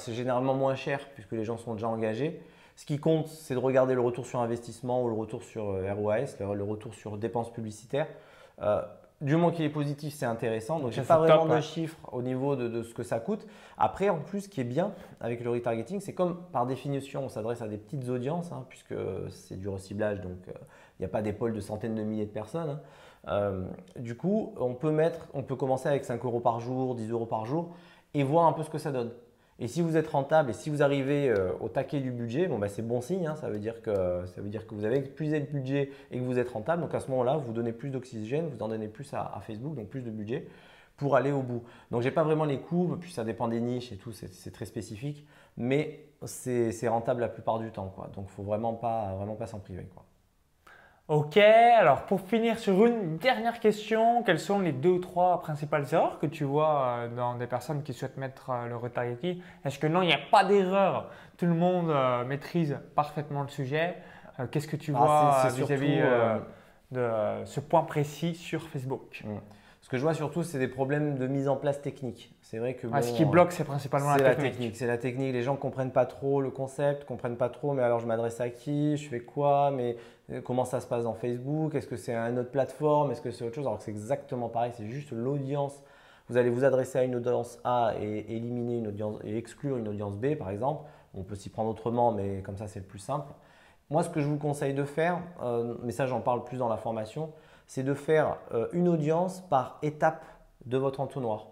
généralement 0.08 0.52
moins 0.52 0.74
cher 0.74 1.00
puisque 1.14 1.32
les 1.32 1.44
gens 1.44 1.56
sont 1.56 1.72
déjà 1.72 1.88
engagés. 1.88 2.42
Ce 2.76 2.84
qui 2.84 2.98
compte, 2.98 3.28
c'est 3.28 3.54
de 3.54 3.58
regarder 3.58 3.94
le 3.94 4.02
retour 4.02 4.26
sur 4.26 4.40
investissement 4.40 5.02
ou 5.02 5.08
le 5.08 5.14
retour 5.14 5.42
sur 5.42 5.70
euh, 5.70 5.94
ROAS, 5.94 6.36
le, 6.40 6.62
retour 6.62 6.92
sur 6.92 7.16
dépenses 7.16 7.50
publicitaires 7.50 8.08
du 9.22 9.36
moment 9.36 9.50
qu'il 9.50 9.64
est 9.64 9.70
positif, 9.70 10.12
c'est 10.14 10.26
intéressant. 10.26 10.80
Donc, 10.80 10.92
je 10.92 11.00
n'ai 11.00 11.06
pas 11.06 11.18
vraiment 11.18 11.46
de 11.46 11.60
chiffres 11.60 11.96
au 12.12 12.22
niveau 12.22 12.56
de, 12.56 12.82
ce 12.82 12.92
que 12.92 13.02
ça 13.02 13.20
coûte. 13.20 13.46
Après, 13.78 14.08
en 14.08 14.18
plus, 14.18 14.42
ce 14.42 14.48
qui 14.48 14.60
est 14.60 14.64
bien 14.64 14.92
avec 15.20 15.42
le 15.42 15.50
retargeting, 15.50 16.00
c'est 16.00 16.12
comme 16.12 16.42
par 16.52 16.66
définition, 16.66 17.24
on 17.24 17.28
s'adresse 17.28 17.62
à 17.62 17.68
des 17.68 17.78
petites 17.78 18.08
audiences, 18.08 18.52
hein, 18.52 18.66
puisque 18.68 18.94
c'est 19.30 19.58
du 19.58 19.68
reciblage, 19.68 20.20
donc 20.20 20.48
euh, 20.48 20.52
il 20.98 21.02
n'y 21.02 21.06
a 21.06 21.08
pas 21.08 21.22
d'épaule 21.22 21.54
de 21.54 21.60
centaines 21.60 21.94
de 21.94 22.02
milliers 22.02 22.26
de 22.26 22.30
personnes. 22.30 22.70
Hein. 22.70 22.80
Euh, 23.28 23.64
du 23.96 24.16
coup, 24.16 24.52
on 24.58 24.74
peut, 24.74 24.90
mettre, 24.90 25.28
on 25.32 25.42
peut 25.42 25.56
commencer 25.56 25.88
avec 25.88 26.04
5 26.04 26.24
euros 26.24 26.40
par 26.40 26.58
jour, 26.58 26.96
10 26.96 27.10
euros 27.10 27.26
par 27.26 27.46
jour 27.46 27.74
et 28.14 28.24
voir 28.24 28.46
un 28.46 28.52
peu 28.52 28.62
ce 28.62 28.70
que 28.70 28.78
ça 28.78 28.90
donne. 28.90 29.10
Et 29.58 29.68
si 29.68 29.80
vous 29.80 29.96
êtes 29.96 30.08
rentable 30.08 30.50
et 30.50 30.52
si 30.52 30.70
vous 30.70 30.82
arrivez 30.82 31.28
euh, 31.28 31.52
au 31.60 31.68
taquet 31.68 32.00
du 32.00 32.10
budget, 32.10 32.48
bon, 32.48 32.58
bah, 32.58 32.68
c'est 32.68 32.82
bon 32.82 33.00
signe. 33.00 33.26
Hein. 33.26 33.36
ça, 33.36 33.48
veut 33.48 33.58
dire 33.58 33.82
que, 33.82 34.24
ça 34.26 34.40
veut 34.40 34.48
dire 34.48 34.66
que 34.66 34.74
vous 34.74 34.84
avez 34.84 34.98
épuisé 34.98 35.38
le 35.38 35.46
budget 35.46 35.90
et 36.10 36.18
que 36.18 36.24
vous 36.24 36.38
êtes 36.38 36.50
rentable. 36.50 36.82
Donc 36.82 36.94
à 36.94 37.00
ce 37.00 37.10
moment-là, 37.10 37.36
vous 37.36 37.52
donnez 37.52 37.72
plus 37.72 37.90
d'oxygène, 37.90 38.48
vous 38.48 38.62
en 38.62 38.68
donnez 38.68 38.88
plus 38.88 39.12
à, 39.14 39.40
Facebook, 39.42 39.74
donc 39.74 39.88
plus 39.88 40.02
de 40.02 40.10
budget 40.10 40.48
pour 40.96 41.16
aller 41.16 41.32
au 41.32 41.42
bout. 41.42 41.62
Donc 41.90 42.02
je 42.02 42.08
n'ai 42.08 42.14
pas 42.14 42.22
vraiment 42.22 42.44
les 42.44 42.60
courbes, 42.60 42.98
puis 42.98 43.12
ça 43.12 43.24
dépend 43.24 43.48
des 43.48 43.60
niches 43.60 43.92
et 43.92 43.96
tout, 43.96 44.12
c'est 44.12 44.50
très 44.52 44.64
spécifique. 44.64 45.26
Mais 45.56 46.06
c'est 46.24 46.88
rentable 46.88 47.20
la 47.20 47.28
plupart 47.28 47.58
du 47.58 47.70
temps. 47.70 47.92
Quoi. 47.94 48.10
Donc 48.14 48.28
faut 48.30 48.42
vraiment 48.42 48.74
pas, 48.74 49.14
vraiment 49.14 49.34
pas 49.34 49.46
s'en 49.46 49.58
priver. 49.58 49.84
Quoi. 49.94 50.04
Ok, 51.08 51.36
alors 51.36 52.06
pour 52.06 52.20
finir 52.20 52.58
sur 52.60 52.86
une 52.86 53.16
dernière 53.16 53.58
question, 53.58 54.22
quelles 54.22 54.38
sont 54.38 54.60
les 54.60 54.70
deux 54.70 54.90
ou 54.90 54.98
trois 55.00 55.42
principales 55.42 55.84
erreurs 55.92 56.20
que 56.20 56.26
tu 56.26 56.44
vois 56.44 56.86
euh, 56.86 57.08
dans 57.08 57.34
des 57.34 57.48
personnes 57.48 57.82
qui 57.82 57.92
souhaitent 57.92 58.16
mettre 58.18 58.50
euh, 58.50 58.68
le 58.68 58.76
retargeting 58.76 59.40
Est-ce 59.64 59.80
que 59.80 59.88
non, 59.88 60.02
il 60.02 60.06
n'y 60.06 60.12
a 60.12 60.20
pas 60.30 60.44
d'erreur? 60.44 61.10
Tout 61.36 61.46
le 61.46 61.54
monde 61.54 61.90
euh, 61.90 62.24
maîtrise 62.24 62.78
parfaitement 62.94 63.42
le 63.42 63.48
sujet. 63.48 63.96
Qu'est-ce 64.52 64.68
que 64.68 64.76
tu 64.76 64.94
ah, 64.96 65.42
vois 65.42 65.50
vis-à-vis 65.50 66.00
de 66.92 67.10
ce 67.44 67.60
point 67.60 67.82
précis 67.82 68.34
sur 68.34 68.62
Facebook? 68.68 69.22
Mm. 69.24 69.36
Ce 69.82 69.88
que 69.88 69.96
je 69.96 70.02
vois 70.02 70.14
surtout, 70.14 70.44
c'est 70.44 70.60
des 70.60 70.68
problèmes 70.68 71.18
de 71.18 71.26
mise 71.26 71.48
en 71.48 71.56
place 71.56 71.82
technique. 71.82 72.32
C'est 72.40 72.58
vrai 72.58 72.74
que 72.74 72.86
ce 73.02 73.12
qui 73.12 73.24
bloque, 73.24 73.52
c'est 73.52 73.64
principalement 73.64 74.14
la, 74.14 74.34
technique. 74.36 74.76
C'est 74.76 74.86
la 74.86 74.96
technique. 74.96 75.32
Les 75.32 75.42
gens 75.42 75.54
ne 75.54 75.58
comprennent 75.58 75.90
pas 75.90 76.06
trop 76.06 76.40
le 76.40 76.50
concept, 76.50 77.04
comprennent 77.04 77.36
pas 77.36 77.48
trop. 77.48 77.72
Mais 77.72 77.82
alors, 77.82 77.98
je 77.98 78.06
m'adresse 78.06 78.40
à 78.40 78.48
qui? 78.48 78.96
Je 78.96 79.08
fais 79.08 79.20
quoi? 79.20 79.70
Mais 79.70 79.96
comment 80.40 80.64
ça 80.64 80.80
se 80.80 80.86
passe 80.86 81.04
dans 81.04 81.14
Facebook? 81.14 81.74
Est-ce 81.74 81.86
que 81.86 81.96
c'est 81.96 82.14
une 82.14 82.38
autre 82.38 82.50
plateforme? 82.50 83.10
Est-ce 83.10 83.20
que 83.20 83.30
c'est 83.30 83.44
autre 83.44 83.54
chose? 83.54 83.66
Alors 83.66 83.78
que 83.78 83.84
c'est 83.84 83.90
exactement 83.90 84.48
pareil. 84.48 84.72
C'est 84.74 84.88
juste 84.88 85.12
l'audience. 85.12 85.82
Vous 86.28 86.36
allez 86.36 86.50
vous 86.50 86.64
adresser 86.64 86.98
à 86.98 87.04
une 87.04 87.16
audience 87.16 87.58
A 87.64 87.94
et 88.00 88.36
éliminer 88.36 88.78
une 88.78 88.88
audience 88.88 89.18
et 89.24 89.36
exclure 89.36 89.76
une 89.76 89.88
audience 89.88 90.16
B, 90.16 90.34
par 90.36 90.50
exemple. 90.50 90.84
On 91.14 91.22
peut 91.22 91.34
s'y 91.34 91.50
prendre 91.50 91.70
autrement, 91.70 92.12
mais 92.12 92.42
comme 92.42 92.56
ça, 92.56 92.68
c'est 92.68 92.80
le 92.80 92.86
plus 92.86 92.98
simple. 92.98 93.32
Moi, 93.90 94.02
ce 94.02 94.08
que 94.08 94.20
je 94.20 94.26
vous 94.26 94.38
conseille 94.38 94.72
de 94.72 94.84
faire, 94.84 95.18
euh, 95.42 95.74
mais 95.82 95.92
ça, 95.92 96.06
j'en 96.06 96.20
parle 96.20 96.44
plus 96.44 96.56
dans 96.56 96.68
la 96.68 96.78
formation 96.78 97.32
c'est 97.72 97.82
de 97.82 97.94
faire 97.94 98.36
euh, 98.52 98.68
une 98.72 98.86
audience 98.86 99.40
par 99.48 99.78
étape 99.80 100.26
de 100.66 100.76
votre 100.76 101.00
entonnoir. 101.00 101.46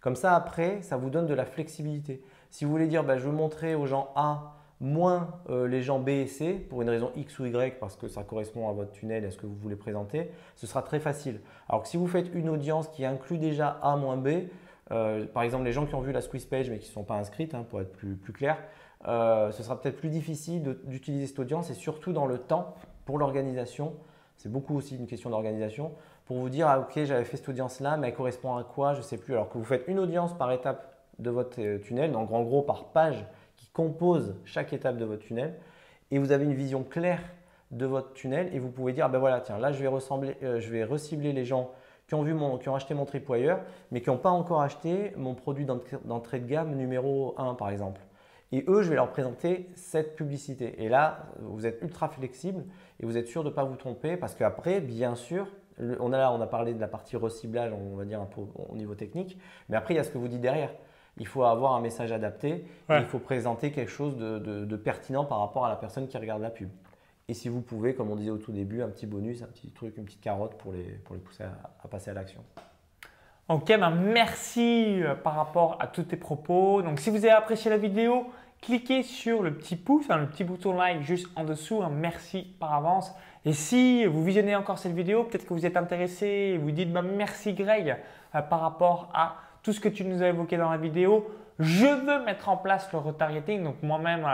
Comme 0.00 0.16
ça, 0.16 0.34
après, 0.34 0.80
ça 0.80 0.96
vous 0.96 1.10
donne 1.10 1.26
de 1.26 1.34
la 1.34 1.44
flexibilité. 1.44 2.22
Si 2.50 2.64
vous 2.64 2.70
voulez 2.70 2.86
dire, 2.86 3.04
bah, 3.04 3.18
je 3.18 3.24
veux 3.26 3.32
montrer 3.32 3.74
aux 3.74 3.84
gens 3.84 4.10
A 4.16 4.54
moins 4.80 5.40
euh, 5.50 5.68
les 5.68 5.82
gens 5.82 5.98
B 5.98 6.08
et 6.10 6.26
C 6.26 6.54
pour 6.54 6.82
une 6.82 6.90
raison 6.90 7.12
X 7.16 7.38
ou 7.38 7.46
Y 7.46 7.78
parce 7.78 7.96
que 7.96 8.08
ça 8.08 8.22
correspond 8.22 8.68
à 8.68 8.72
votre 8.72 8.92
tunnel 8.92 9.24
et 9.24 9.26
à 9.28 9.30
ce 9.30 9.36
que 9.36 9.46
vous 9.46 9.54
voulez 9.54 9.76
présenter, 9.76 10.30
ce 10.56 10.66
sera 10.66 10.82
très 10.82 11.00
facile. 11.00 11.40
Alors 11.68 11.82
que 11.82 11.88
si 11.88 11.96
vous 11.96 12.06
faites 12.06 12.32
une 12.34 12.48
audience 12.48 12.88
qui 12.88 13.04
inclut 13.04 13.38
déjà 13.38 13.78
A 13.82 13.96
moins 13.96 14.16
B, 14.16 14.48
euh, 14.90 15.26
par 15.26 15.42
exemple 15.42 15.64
les 15.64 15.72
gens 15.72 15.86
qui 15.86 15.94
ont 15.94 16.00
vu 16.00 16.12
la 16.12 16.20
squeeze 16.20 16.46
page 16.46 16.70
mais 16.70 16.78
qui 16.78 16.88
ne 16.88 16.92
sont 16.92 17.04
pas 17.04 17.16
inscrites, 17.16 17.54
hein, 17.54 17.64
pour 17.68 17.80
être 17.80 17.92
plus, 17.92 18.16
plus 18.16 18.32
clair, 18.32 18.56
ce 19.04 19.62
sera 19.62 19.80
peut-être 19.80 19.96
plus 19.96 20.10
difficile 20.10 20.76
d'utiliser 20.84 21.26
cette 21.26 21.38
audience 21.38 21.70
et 21.70 21.74
surtout 21.74 22.12
dans 22.12 22.26
le 22.26 22.36
temps 22.36 22.74
pour 23.06 23.16
l'organisation 23.16 23.94
c'est 24.40 24.50
beaucoup 24.50 24.74
aussi 24.74 24.96
une 24.96 25.06
question 25.06 25.28
d'organisation. 25.28 25.92
Pour 26.24 26.38
vous 26.38 26.48
dire, 26.48 26.66
ah, 26.66 26.80
ok, 26.80 27.04
j'avais 27.04 27.24
fait 27.24 27.36
cette 27.36 27.50
audience-là, 27.50 27.98
mais 27.98 28.08
elle 28.08 28.14
correspond 28.14 28.56
à 28.56 28.64
quoi 28.64 28.94
Je 28.94 29.02
sais 29.02 29.18
plus. 29.18 29.34
Alors 29.34 29.50
que 29.50 29.58
vous 29.58 29.64
faites 29.64 29.84
une 29.86 29.98
audience 29.98 30.32
par 30.32 30.50
étape 30.50 30.94
de 31.18 31.28
votre 31.28 31.60
euh, 31.60 31.78
tunnel, 31.78 32.10
donc 32.12 32.32
en 32.32 32.42
gros 32.42 32.62
par 32.62 32.86
page 32.86 33.26
qui 33.70 33.72
compose 33.72 34.34
chaque 34.44 34.72
étape 34.72 34.96
de 34.96 35.04
votre 35.04 35.22
tunnel, 35.22 35.54
et 36.10 36.18
vous 36.18 36.32
avez 36.32 36.44
une 36.44 36.54
vision 36.54 36.82
claire 36.82 37.22
de 37.70 37.86
votre 37.86 38.12
tunnel, 38.14 38.50
et 38.52 38.58
vous 38.58 38.70
pouvez 38.70 38.92
dire, 38.92 39.06
ah 39.06 39.08
ben 39.08 39.18
voilà, 39.18 39.40
tiens, 39.40 39.58
là 39.58 39.72
je 39.72 39.80
vais, 39.80 39.86
ressembler, 39.86 40.36
euh, 40.42 40.60
je 40.60 40.70
vais 40.70 40.84
recibler 40.84 41.32
les 41.32 41.44
gens 41.44 41.70
qui 42.08 42.14
ont, 42.16 42.22
vu 42.22 42.34
mon, 42.34 42.58
qui 42.58 42.68
ont 42.68 42.74
acheté 42.74 42.94
mon 42.94 43.04
tripwire, 43.04 43.60
mais 43.92 44.00
qui 44.00 44.10
n'ont 44.10 44.18
pas 44.18 44.30
encore 44.30 44.62
acheté 44.62 45.12
mon 45.16 45.34
produit 45.34 45.64
d'entrée 45.64 46.40
de 46.40 46.46
gamme 46.46 46.74
numéro 46.74 47.34
1 47.38 47.54
par 47.54 47.70
exemple. 47.70 48.00
Et 48.50 48.64
eux, 48.66 48.82
je 48.82 48.88
vais 48.88 48.96
leur 48.96 49.10
présenter 49.10 49.68
cette 49.76 50.16
publicité. 50.16 50.82
Et 50.82 50.88
là, 50.88 51.26
vous 51.40 51.66
êtes 51.66 51.80
ultra 51.82 52.08
flexible 52.08 52.64
et 52.98 53.06
vous 53.06 53.16
êtes 53.16 53.28
sûr 53.28 53.44
de 53.44 53.50
ne 53.50 53.54
pas 53.54 53.62
vous 53.62 53.76
tromper 53.76 54.16
parce 54.16 54.34
qu'après, 54.34 54.80
bien 54.80 55.14
sûr, 55.14 55.46
on 56.00 56.12
a, 56.12 56.30
on 56.32 56.40
a 56.40 56.46
parlé 56.46 56.74
de 56.74 56.80
la 56.80 56.88
partie 56.88 57.16
reciblage, 57.16 57.72
on 57.72 57.96
va 57.96 58.04
dire 58.04 58.20
un 58.20 58.26
peu 58.26 58.40
au 58.68 58.76
niveau 58.76 58.94
technique, 58.94 59.38
mais 59.68 59.76
après, 59.76 59.94
il 59.94 59.96
y 59.96 60.00
a 60.00 60.04
ce 60.04 60.10
que 60.10 60.18
vous 60.18 60.28
dites 60.28 60.40
derrière. 60.40 60.70
Il 61.18 61.26
faut 61.26 61.44
avoir 61.44 61.74
un 61.74 61.80
message 61.80 62.12
adapté 62.12 62.64
il 62.98 63.04
faut 63.04 63.18
présenter 63.18 63.70
quelque 63.70 63.90
chose 63.90 64.16
de, 64.16 64.76
pertinent 64.76 65.24
par 65.24 65.40
rapport 65.40 65.66
à 65.66 65.68
la 65.68 65.76
personne 65.76 66.08
qui 66.08 66.18
regarde 66.18 66.42
la 66.42 66.50
pub. 66.50 66.68
Et 67.28 67.34
si 67.34 67.48
vous 67.48 67.60
pouvez, 67.60 67.94
comme 67.94 68.10
on 68.10 68.16
disait 68.16 68.30
au 68.30 68.38
tout 68.38 68.50
début, 68.50 68.82
un 68.82 68.88
petit 68.88 69.06
bonus, 69.06 69.42
un 69.42 69.46
petit 69.46 69.70
truc, 69.70 69.96
une 69.96 70.04
petite 70.04 70.20
carotte 70.20 70.58
pour 70.58 70.72
les, 70.72 70.82
pour 70.82 71.14
les 71.14 71.20
pousser 71.20 71.44
à, 71.44 71.88
passer 71.88 72.10
à 72.10 72.14
l'action. 72.14 72.42
Ok, 73.48 73.66
ben 73.66 73.90
merci 73.90 75.00
euh, 75.00 75.14
par 75.14 75.36
rapport 75.36 75.76
à 75.80 75.86
tous 75.86 76.02
tes 76.02 76.16
propos. 76.16 76.82
Donc 76.82 76.98
si 76.98 77.10
vous 77.10 77.18
avez 77.18 77.30
apprécié 77.30 77.70
la 77.70 77.76
vidéo, 77.76 78.26
cliquez 78.60 79.04
sur 79.04 79.44
le 79.44 79.54
petit 79.54 79.76
pouce, 79.76 80.08
le 80.08 80.26
petit 80.26 80.42
bouton 80.42 80.74
like 80.74 81.02
juste 81.02 81.28
en 81.36 81.44
dessous. 81.44 81.80
merci 81.88 82.42
par 82.58 82.74
avance. 82.74 83.12
Et 83.44 83.52
si 83.52 84.06
vous 84.06 84.24
visionnez 84.24 84.56
encore 84.56 84.78
cette 84.78 84.94
vidéo, 84.94 85.22
peut-être 85.22 85.46
que 85.46 85.54
vous 85.54 85.64
êtes 85.64 85.76
intéressé 85.76 86.26
et 86.26 86.58
vous 86.58 86.72
dites 86.72 86.92
bah, 86.92 87.02
merci 87.02 87.54
Greg 87.54 87.96
euh, 88.34 88.42
par 88.42 88.60
rapport 88.60 89.08
à 89.14 89.36
tout 89.62 89.72
ce 89.72 89.80
que 89.80 89.88
tu 89.88 90.04
nous 90.04 90.22
as 90.22 90.28
évoqué 90.28 90.56
dans 90.56 90.70
la 90.70 90.76
vidéo. 90.76 91.30
Je 91.58 91.86
veux 91.86 92.24
mettre 92.24 92.48
en 92.48 92.56
place 92.56 92.90
le 92.92 92.98
retargeting. 92.98 93.62
Donc 93.64 93.82
moi-même, 93.82 94.26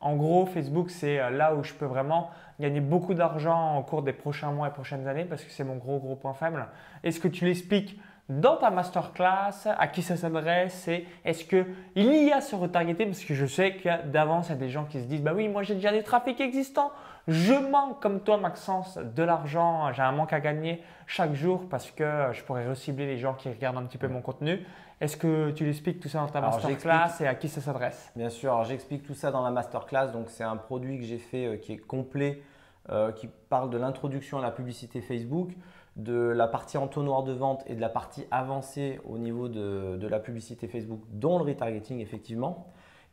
en 0.00 0.16
gros, 0.16 0.46
Facebook, 0.46 0.90
c'est 0.90 1.18
euh, 1.18 1.30
là 1.30 1.54
où 1.54 1.62
je 1.64 1.72
peux 1.74 1.86
vraiment 1.86 2.30
gagner 2.60 2.80
beaucoup 2.80 3.14
d'argent 3.14 3.78
au 3.78 3.82
cours 3.82 4.02
des 4.02 4.12
prochains 4.12 4.50
mois 4.50 4.68
et 4.68 4.70
prochaines 4.70 5.08
années 5.08 5.24
parce 5.24 5.42
que 5.42 5.50
c'est 5.50 5.64
mon 5.64 5.76
gros, 5.76 5.98
gros 5.98 6.14
point 6.14 6.34
faible. 6.34 6.66
Est-ce 7.02 7.20
que 7.20 7.28
tu 7.28 7.44
l'expliques 7.44 7.98
dans 8.28 8.56
ta 8.56 8.70
masterclass, 8.70 9.66
à 9.66 9.86
qui 9.86 10.02
ça 10.02 10.16
s'adresse 10.16 10.88
et 10.88 11.06
est-ce 11.24 11.44
qu'il 11.44 11.66
y 11.94 12.32
a 12.32 12.40
ce 12.40 12.56
retargeting 12.56 13.08
Parce 13.08 13.24
que 13.24 13.34
je 13.34 13.44
sais 13.44 13.74
que 13.74 14.06
d'avance, 14.06 14.48
il 14.48 14.52
y 14.52 14.54
a 14.54 14.58
des 14.58 14.70
gens 14.70 14.84
qui 14.84 14.98
se 14.98 15.04
disent 15.04 15.22
Bah 15.22 15.32
oui, 15.34 15.48
moi 15.48 15.62
j'ai 15.62 15.74
déjà 15.74 15.92
des 15.92 16.02
trafics 16.02 16.40
existants, 16.40 16.90
je 17.28 17.54
manque 17.54 18.00
comme 18.00 18.20
toi, 18.20 18.36
Maxence, 18.38 18.98
de 18.98 19.22
l'argent, 19.22 19.92
j'ai 19.92 20.02
un 20.02 20.12
manque 20.12 20.32
à 20.32 20.40
gagner 20.40 20.82
chaque 21.06 21.34
jour 21.34 21.68
parce 21.68 21.90
que 21.90 22.28
je 22.32 22.42
pourrais 22.44 22.68
recibler 22.68 23.06
les 23.06 23.18
gens 23.18 23.34
qui 23.34 23.48
regardent 23.48 23.78
un 23.78 23.84
petit 23.84 23.98
peu 23.98 24.08
mon 24.08 24.22
contenu. 24.22 24.60
Est-ce 25.00 25.16
que 25.16 25.50
tu 25.50 25.64
l'expliques 25.64 26.00
tout 26.00 26.08
ça 26.08 26.20
dans 26.20 26.28
ta 26.28 26.40
masterclass 26.40 27.20
et 27.20 27.26
à 27.26 27.34
qui 27.34 27.48
ça 27.48 27.60
s'adresse? 27.60 28.12
Bien 28.14 28.30
sûr, 28.30 28.62
j'explique 28.64 29.02
tout 29.02 29.14
ça 29.14 29.30
dans 29.30 29.42
la 29.42 29.50
masterclass. 29.50 30.12
Donc, 30.12 30.30
c'est 30.30 30.44
un 30.44 30.56
produit 30.56 30.98
que 30.98 31.04
j'ai 31.04 31.18
fait 31.18 31.46
euh, 31.46 31.56
qui 31.56 31.72
est 31.72 31.78
complet, 31.78 32.42
euh, 32.90 33.10
qui 33.12 33.28
parle 33.48 33.70
de 33.70 33.76
l'introduction 33.76 34.38
à 34.38 34.42
la 34.42 34.50
publicité 34.50 35.00
Facebook 35.00 35.50
de 35.96 36.14
la 36.14 36.48
partie 36.48 36.76
entonnoir 36.76 37.22
de 37.22 37.32
vente 37.32 37.62
et 37.66 37.74
de 37.74 37.80
la 37.80 37.88
partie 37.88 38.26
avancée 38.30 39.00
au 39.04 39.18
niveau 39.18 39.48
de, 39.48 40.06
la 40.08 40.18
publicité 40.18 40.66
Facebook, 40.66 41.00
dont 41.10 41.38
le 41.38 41.44
retargeting 41.44 42.00
effectivement. 42.00 42.66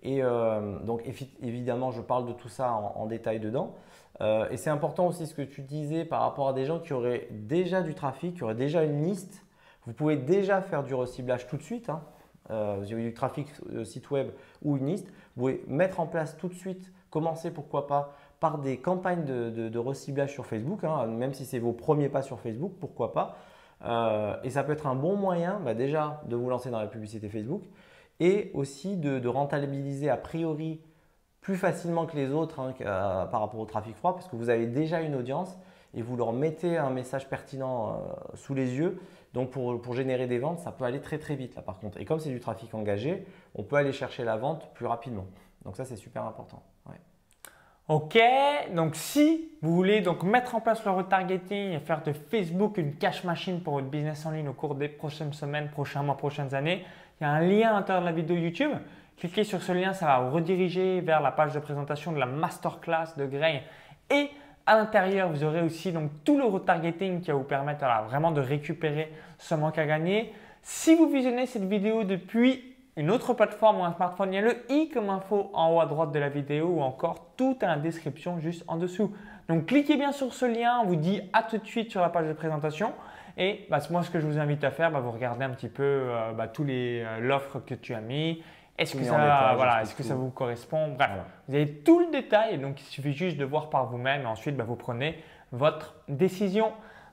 Et 0.03 0.23
euh, 0.23 0.79
donc 0.79 1.03
évidemment, 1.41 1.91
je 1.91 2.01
parle 2.01 2.27
de 2.27 2.33
tout 2.33 2.49
ça 2.49 2.73
en, 2.73 3.05
détail 3.05 3.39
dedans. 3.39 3.75
Euh, 4.19 4.49
et 4.49 4.57
c'est 4.57 4.71
important 4.71 5.07
aussi 5.07 5.27
ce 5.27 5.35
que 5.35 5.41
tu 5.43 5.61
disais 5.61 6.05
par 6.05 6.21
rapport 6.21 6.49
à 6.49 6.53
des 6.53 6.65
gens 6.65 6.79
qui 6.79 6.93
auraient 6.93 7.27
déjà 7.31 7.81
du 7.81 7.93
trafic, 7.93 8.35
qui 8.35 8.43
auraient 8.43 8.55
déjà 8.55 8.83
une 8.83 9.03
liste. 9.03 9.45
Vous 9.85 9.93
pouvez 9.93 10.17
déjà 10.17 10.61
faire 10.61 10.83
du 10.83 10.95
reciblage 10.95 11.47
tout 11.47 11.57
de 11.57 11.63
suite. 11.63 11.91
Euh, 12.49 12.77
vous 12.79 12.91
avez 12.91 13.03
du 13.03 13.13
trafic 13.13 13.47
site 13.83 14.09
web 14.09 14.29
ou 14.63 14.77
une 14.77 14.87
liste. 14.87 15.07
Vous 15.35 15.43
pouvez 15.43 15.63
mettre 15.67 15.99
en 15.99 16.07
place 16.07 16.35
tout 16.35 16.47
de 16.47 16.55
suite, 16.55 16.91
commencer 17.11 17.51
pourquoi 17.51 17.85
pas 17.85 18.15
par 18.41 18.57
des 18.57 18.77
campagnes 18.77 19.23
de, 19.23 19.77
reciblage 19.77 20.33
sur 20.33 20.47
Facebook, 20.47 20.83
hein, 20.83 21.05
même 21.05 21.31
si 21.31 21.45
c'est 21.45 21.59
vos 21.59 21.73
premiers 21.73 22.09
pas 22.09 22.23
sur 22.23 22.39
Facebook, 22.39 22.73
pourquoi 22.79 23.13
pas. 23.13 23.37
Euh, 23.85 24.35
et 24.43 24.49
ça 24.49 24.63
peut 24.63 24.73
être 24.73 24.87
un 24.87 24.95
bon 24.95 25.15
moyen 25.15 25.59
bah, 25.63 25.75
déjà 25.75 26.21
de 26.25 26.35
vous 26.35 26.49
lancer 26.49 26.71
dans 26.71 26.79
la 26.79 26.87
publicité 26.87 27.29
Facebook 27.29 27.63
et 28.19 28.51
aussi 28.55 28.97
de, 28.97 29.27
rentabiliser 29.27 30.09
a 30.09 30.17
priori 30.17 30.81
plus 31.39 31.55
facilement 31.55 32.07
que 32.07 32.15
les 32.15 32.31
autres 32.31 32.59
hein, 32.59 32.73
euh, 32.81 33.25
par 33.25 33.41
rapport 33.41 33.59
au 33.59 33.65
trafic 33.65 33.95
froid 33.95 34.13
parce 34.13 34.27
que 34.27 34.35
vous 34.35 34.49
avez 34.49 34.65
déjà 34.65 35.01
une 35.01 35.15
audience 35.15 35.55
et 35.93 36.01
vous 36.01 36.17
leur 36.17 36.33
mettez 36.33 36.77
un 36.77 36.89
message 36.89 37.29
pertinent 37.29 37.89
euh, 37.89 38.35
sous 38.35 38.55
les 38.55 38.73
yeux. 38.73 38.99
Donc 39.33 39.51
pour, 39.51 39.79
pour, 39.79 39.93
générer 39.93 40.25
des 40.25 40.39
ventes, 40.39 40.59
ça 40.59 40.71
peut 40.71 40.83
aller 40.83 40.99
très 40.99 41.19
très 41.19 41.35
vite 41.35 41.55
là 41.55 41.61
par 41.61 41.79
contre. 41.79 41.99
Et 41.99 42.05
comme 42.05 42.19
c'est 42.19 42.29
du 42.29 42.39
trafic 42.39 42.73
engagé, 42.73 43.23
on 43.53 43.61
peut 43.63 43.75
aller 43.75 43.93
chercher 43.93 44.23
la 44.23 44.35
vente 44.35 44.73
plus 44.73 44.87
rapidement. 44.87 45.27
Donc 45.63 45.75
ça 45.75 45.85
c'est 45.85 45.95
super 45.95 46.25
important. 46.25 46.63
Ok, 47.93 48.17
donc 48.73 48.95
si 48.95 49.49
vous 49.61 49.75
voulez 49.75 49.99
donc 49.99 50.23
mettre 50.23 50.55
en 50.55 50.61
place 50.61 50.85
le 50.85 50.91
retargeting 50.91 51.73
et 51.73 51.79
faire 51.81 52.01
de 52.01 52.13
Facebook 52.13 52.77
une 52.77 52.95
cash 52.95 53.25
machine 53.25 53.59
pour 53.59 53.73
votre 53.73 53.87
business 53.87 54.25
en 54.25 54.31
ligne 54.31 54.47
au 54.47 54.53
cours 54.53 54.75
des 54.75 54.87
prochaines 54.87 55.33
semaines, 55.33 55.67
prochains 55.67 56.01
mois, 56.01 56.15
prochaines 56.15 56.55
années, 56.55 56.85
il 57.19 57.25
y 57.25 57.27
a 57.27 57.31
un 57.31 57.41
lien 57.41 57.71
à 57.71 57.73
l'intérieur 57.73 58.03
de 58.03 58.05
la 58.07 58.13
vidéo 58.13 58.37
YouTube. 58.37 58.71
Cliquez 59.17 59.43
sur 59.43 59.61
ce 59.61 59.73
lien, 59.73 59.91
ça 59.91 60.05
va 60.05 60.19
vous 60.21 60.33
rediriger 60.33 61.01
vers 61.01 61.19
la 61.19 61.31
page 61.31 61.53
de 61.53 61.59
présentation 61.59 62.13
de 62.13 62.17
la 62.17 62.27
masterclass 62.27 63.17
de 63.17 63.25
Gray. 63.25 63.61
Et 64.09 64.29
à 64.65 64.77
l'intérieur, 64.77 65.27
vous 65.27 65.43
aurez 65.43 65.61
aussi 65.61 65.91
donc 65.91 66.11
tout 66.23 66.37
le 66.37 66.45
retargeting 66.45 67.19
qui 67.19 67.29
va 67.29 67.35
vous 67.35 67.43
permettre 67.43 67.85
vraiment 68.07 68.31
de 68.31 68.39
récupérer 68.39 69.11
ce 69.37 69.53
manque 69.53 69.77
à 69.77 69.85
gagner. 69.85 70.31
Si 70.61 70.95
vous 70.95 71.09
visionnez 71.09 71.45
cette 71.45 71.67
vidéo 71.67 72.05
depuis 72.05 72.70
une 72.97 73.09
autre 73.09 73.33
plateforme 73.33 73.79
ou 73.79 73.83
un 73.83 73.93
smartphone, 73.93 74.33
il 74.33 74.35
y 74.35 74.39
a 74.39 74.41
le 74.41 74.65
i 74.69 74.89
comme 74.89 75.09
info 75.09 75.49
en 75.53 75.73
haut 75.73 75.79
à 75.79 75.85
droite 75.85 76.11
de 76.11 76.19
la 76.19 76.29
vidéo 76.29 76.67
ou 76.67 76.81
encore 76.81 77.33
tout 77.37 77.57
est 77.61 77.65
en 77.67 77.77
description 77.77 78.39
juste 78.39 78.63
en 78.67 78.77
dessous. 78.77 79.13
Donc 79.47 79.65
cliquez 79.65 79.97
bien 79.97 80.11
sur 80.11 80.33
ce 80.33 80.45
lien, 80.45 80.79
on 80.83 80.87
vous 80.87 80.95
dit 80.97 81.21
à 81.33 81.43
tout 81.43 81.57
de 81.57 81.65
suite 81.65 81.91
sur 81.91 82.01
la 82.01 82.09
page 82.09 82.27
de 82.27 82.33
présentation. 82.33 82.93
Et 83.37 83.65
bah, 83.69 83.79
moi, 83.89 84.03
ce 84.03 84.09
que 84.09 84.19
je 84.19 84.27
vous 84.27 84.39
invite 84.39 84.63
à 84.63 84.71
faire, 84.71 84.91
bah, 84.91 84.99
vous 84.99 85.11
regardez 85.11 85.45
un 85.45 85.49
petit 85.51 85.69
peu 85.69 85.83
euh, 85.83 86.33
bah, 86.33 86.47
tous 86.47 86.63
les 86.63 87.01
euh, 87.01 87.19
l'offre 87.19 87.59
que 87.59 87.73
tu 87.73 87.93
as 87.93 88.01
mis. 88.01 88.43
Est-ce 88.77 88.95
que, 88.95 89.03
ça, 89.03 89.53
voilà, 89.55 89.81
est-ce 89.81 89.93
que 89.93 90.03
ça 90.03 90.15
vous 90.15 90.29
correspond? 90.29 90.95
Bref, 90.97 91.11
vous 91.47 91.55
avez 91.55 91.69
tout 91.69 91.99
le 91.99 92.11
détail. 92.11 92.57
Donc 92.57 92.81
il 92.81 92.85
suffit 92.85 93.13
juste 93.13 93.37
de 93.37 93.45
voir 93.45 93.69
par 93.69 93.85
vous-même 93.85 94.23
et 94.23 94.25
ensuite 94.25 94.59
vous 94.59 94.75
prenez 94.75 95.23
votre 95.51 95.95
décision. 96.07 96.71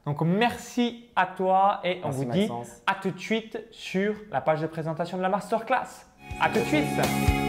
Donc 0.08 0.22
merci 0.22 1.04
à 1.14 1.26
toi 1.26 1.80
et 1.84 2.00
on 2.02 2.08
vous 2.08 2.24
dit 2.24 2.48
à 2.86 2.94
tout 2.94 3.10
de 3.10 3.18
suite 3.18 3.58
sur 3.70 4.14
la 4.32 4.40
page 4.40 4.62
de 4.62 4.66
présentation 4.66 5.18
de 5.18 5.22
la 5.22 5.28
masterclass. 5.28 6.06
À 6.40 6.48
tout 6.48 6.60
de 6.60 6.64
suite 6.64 7.47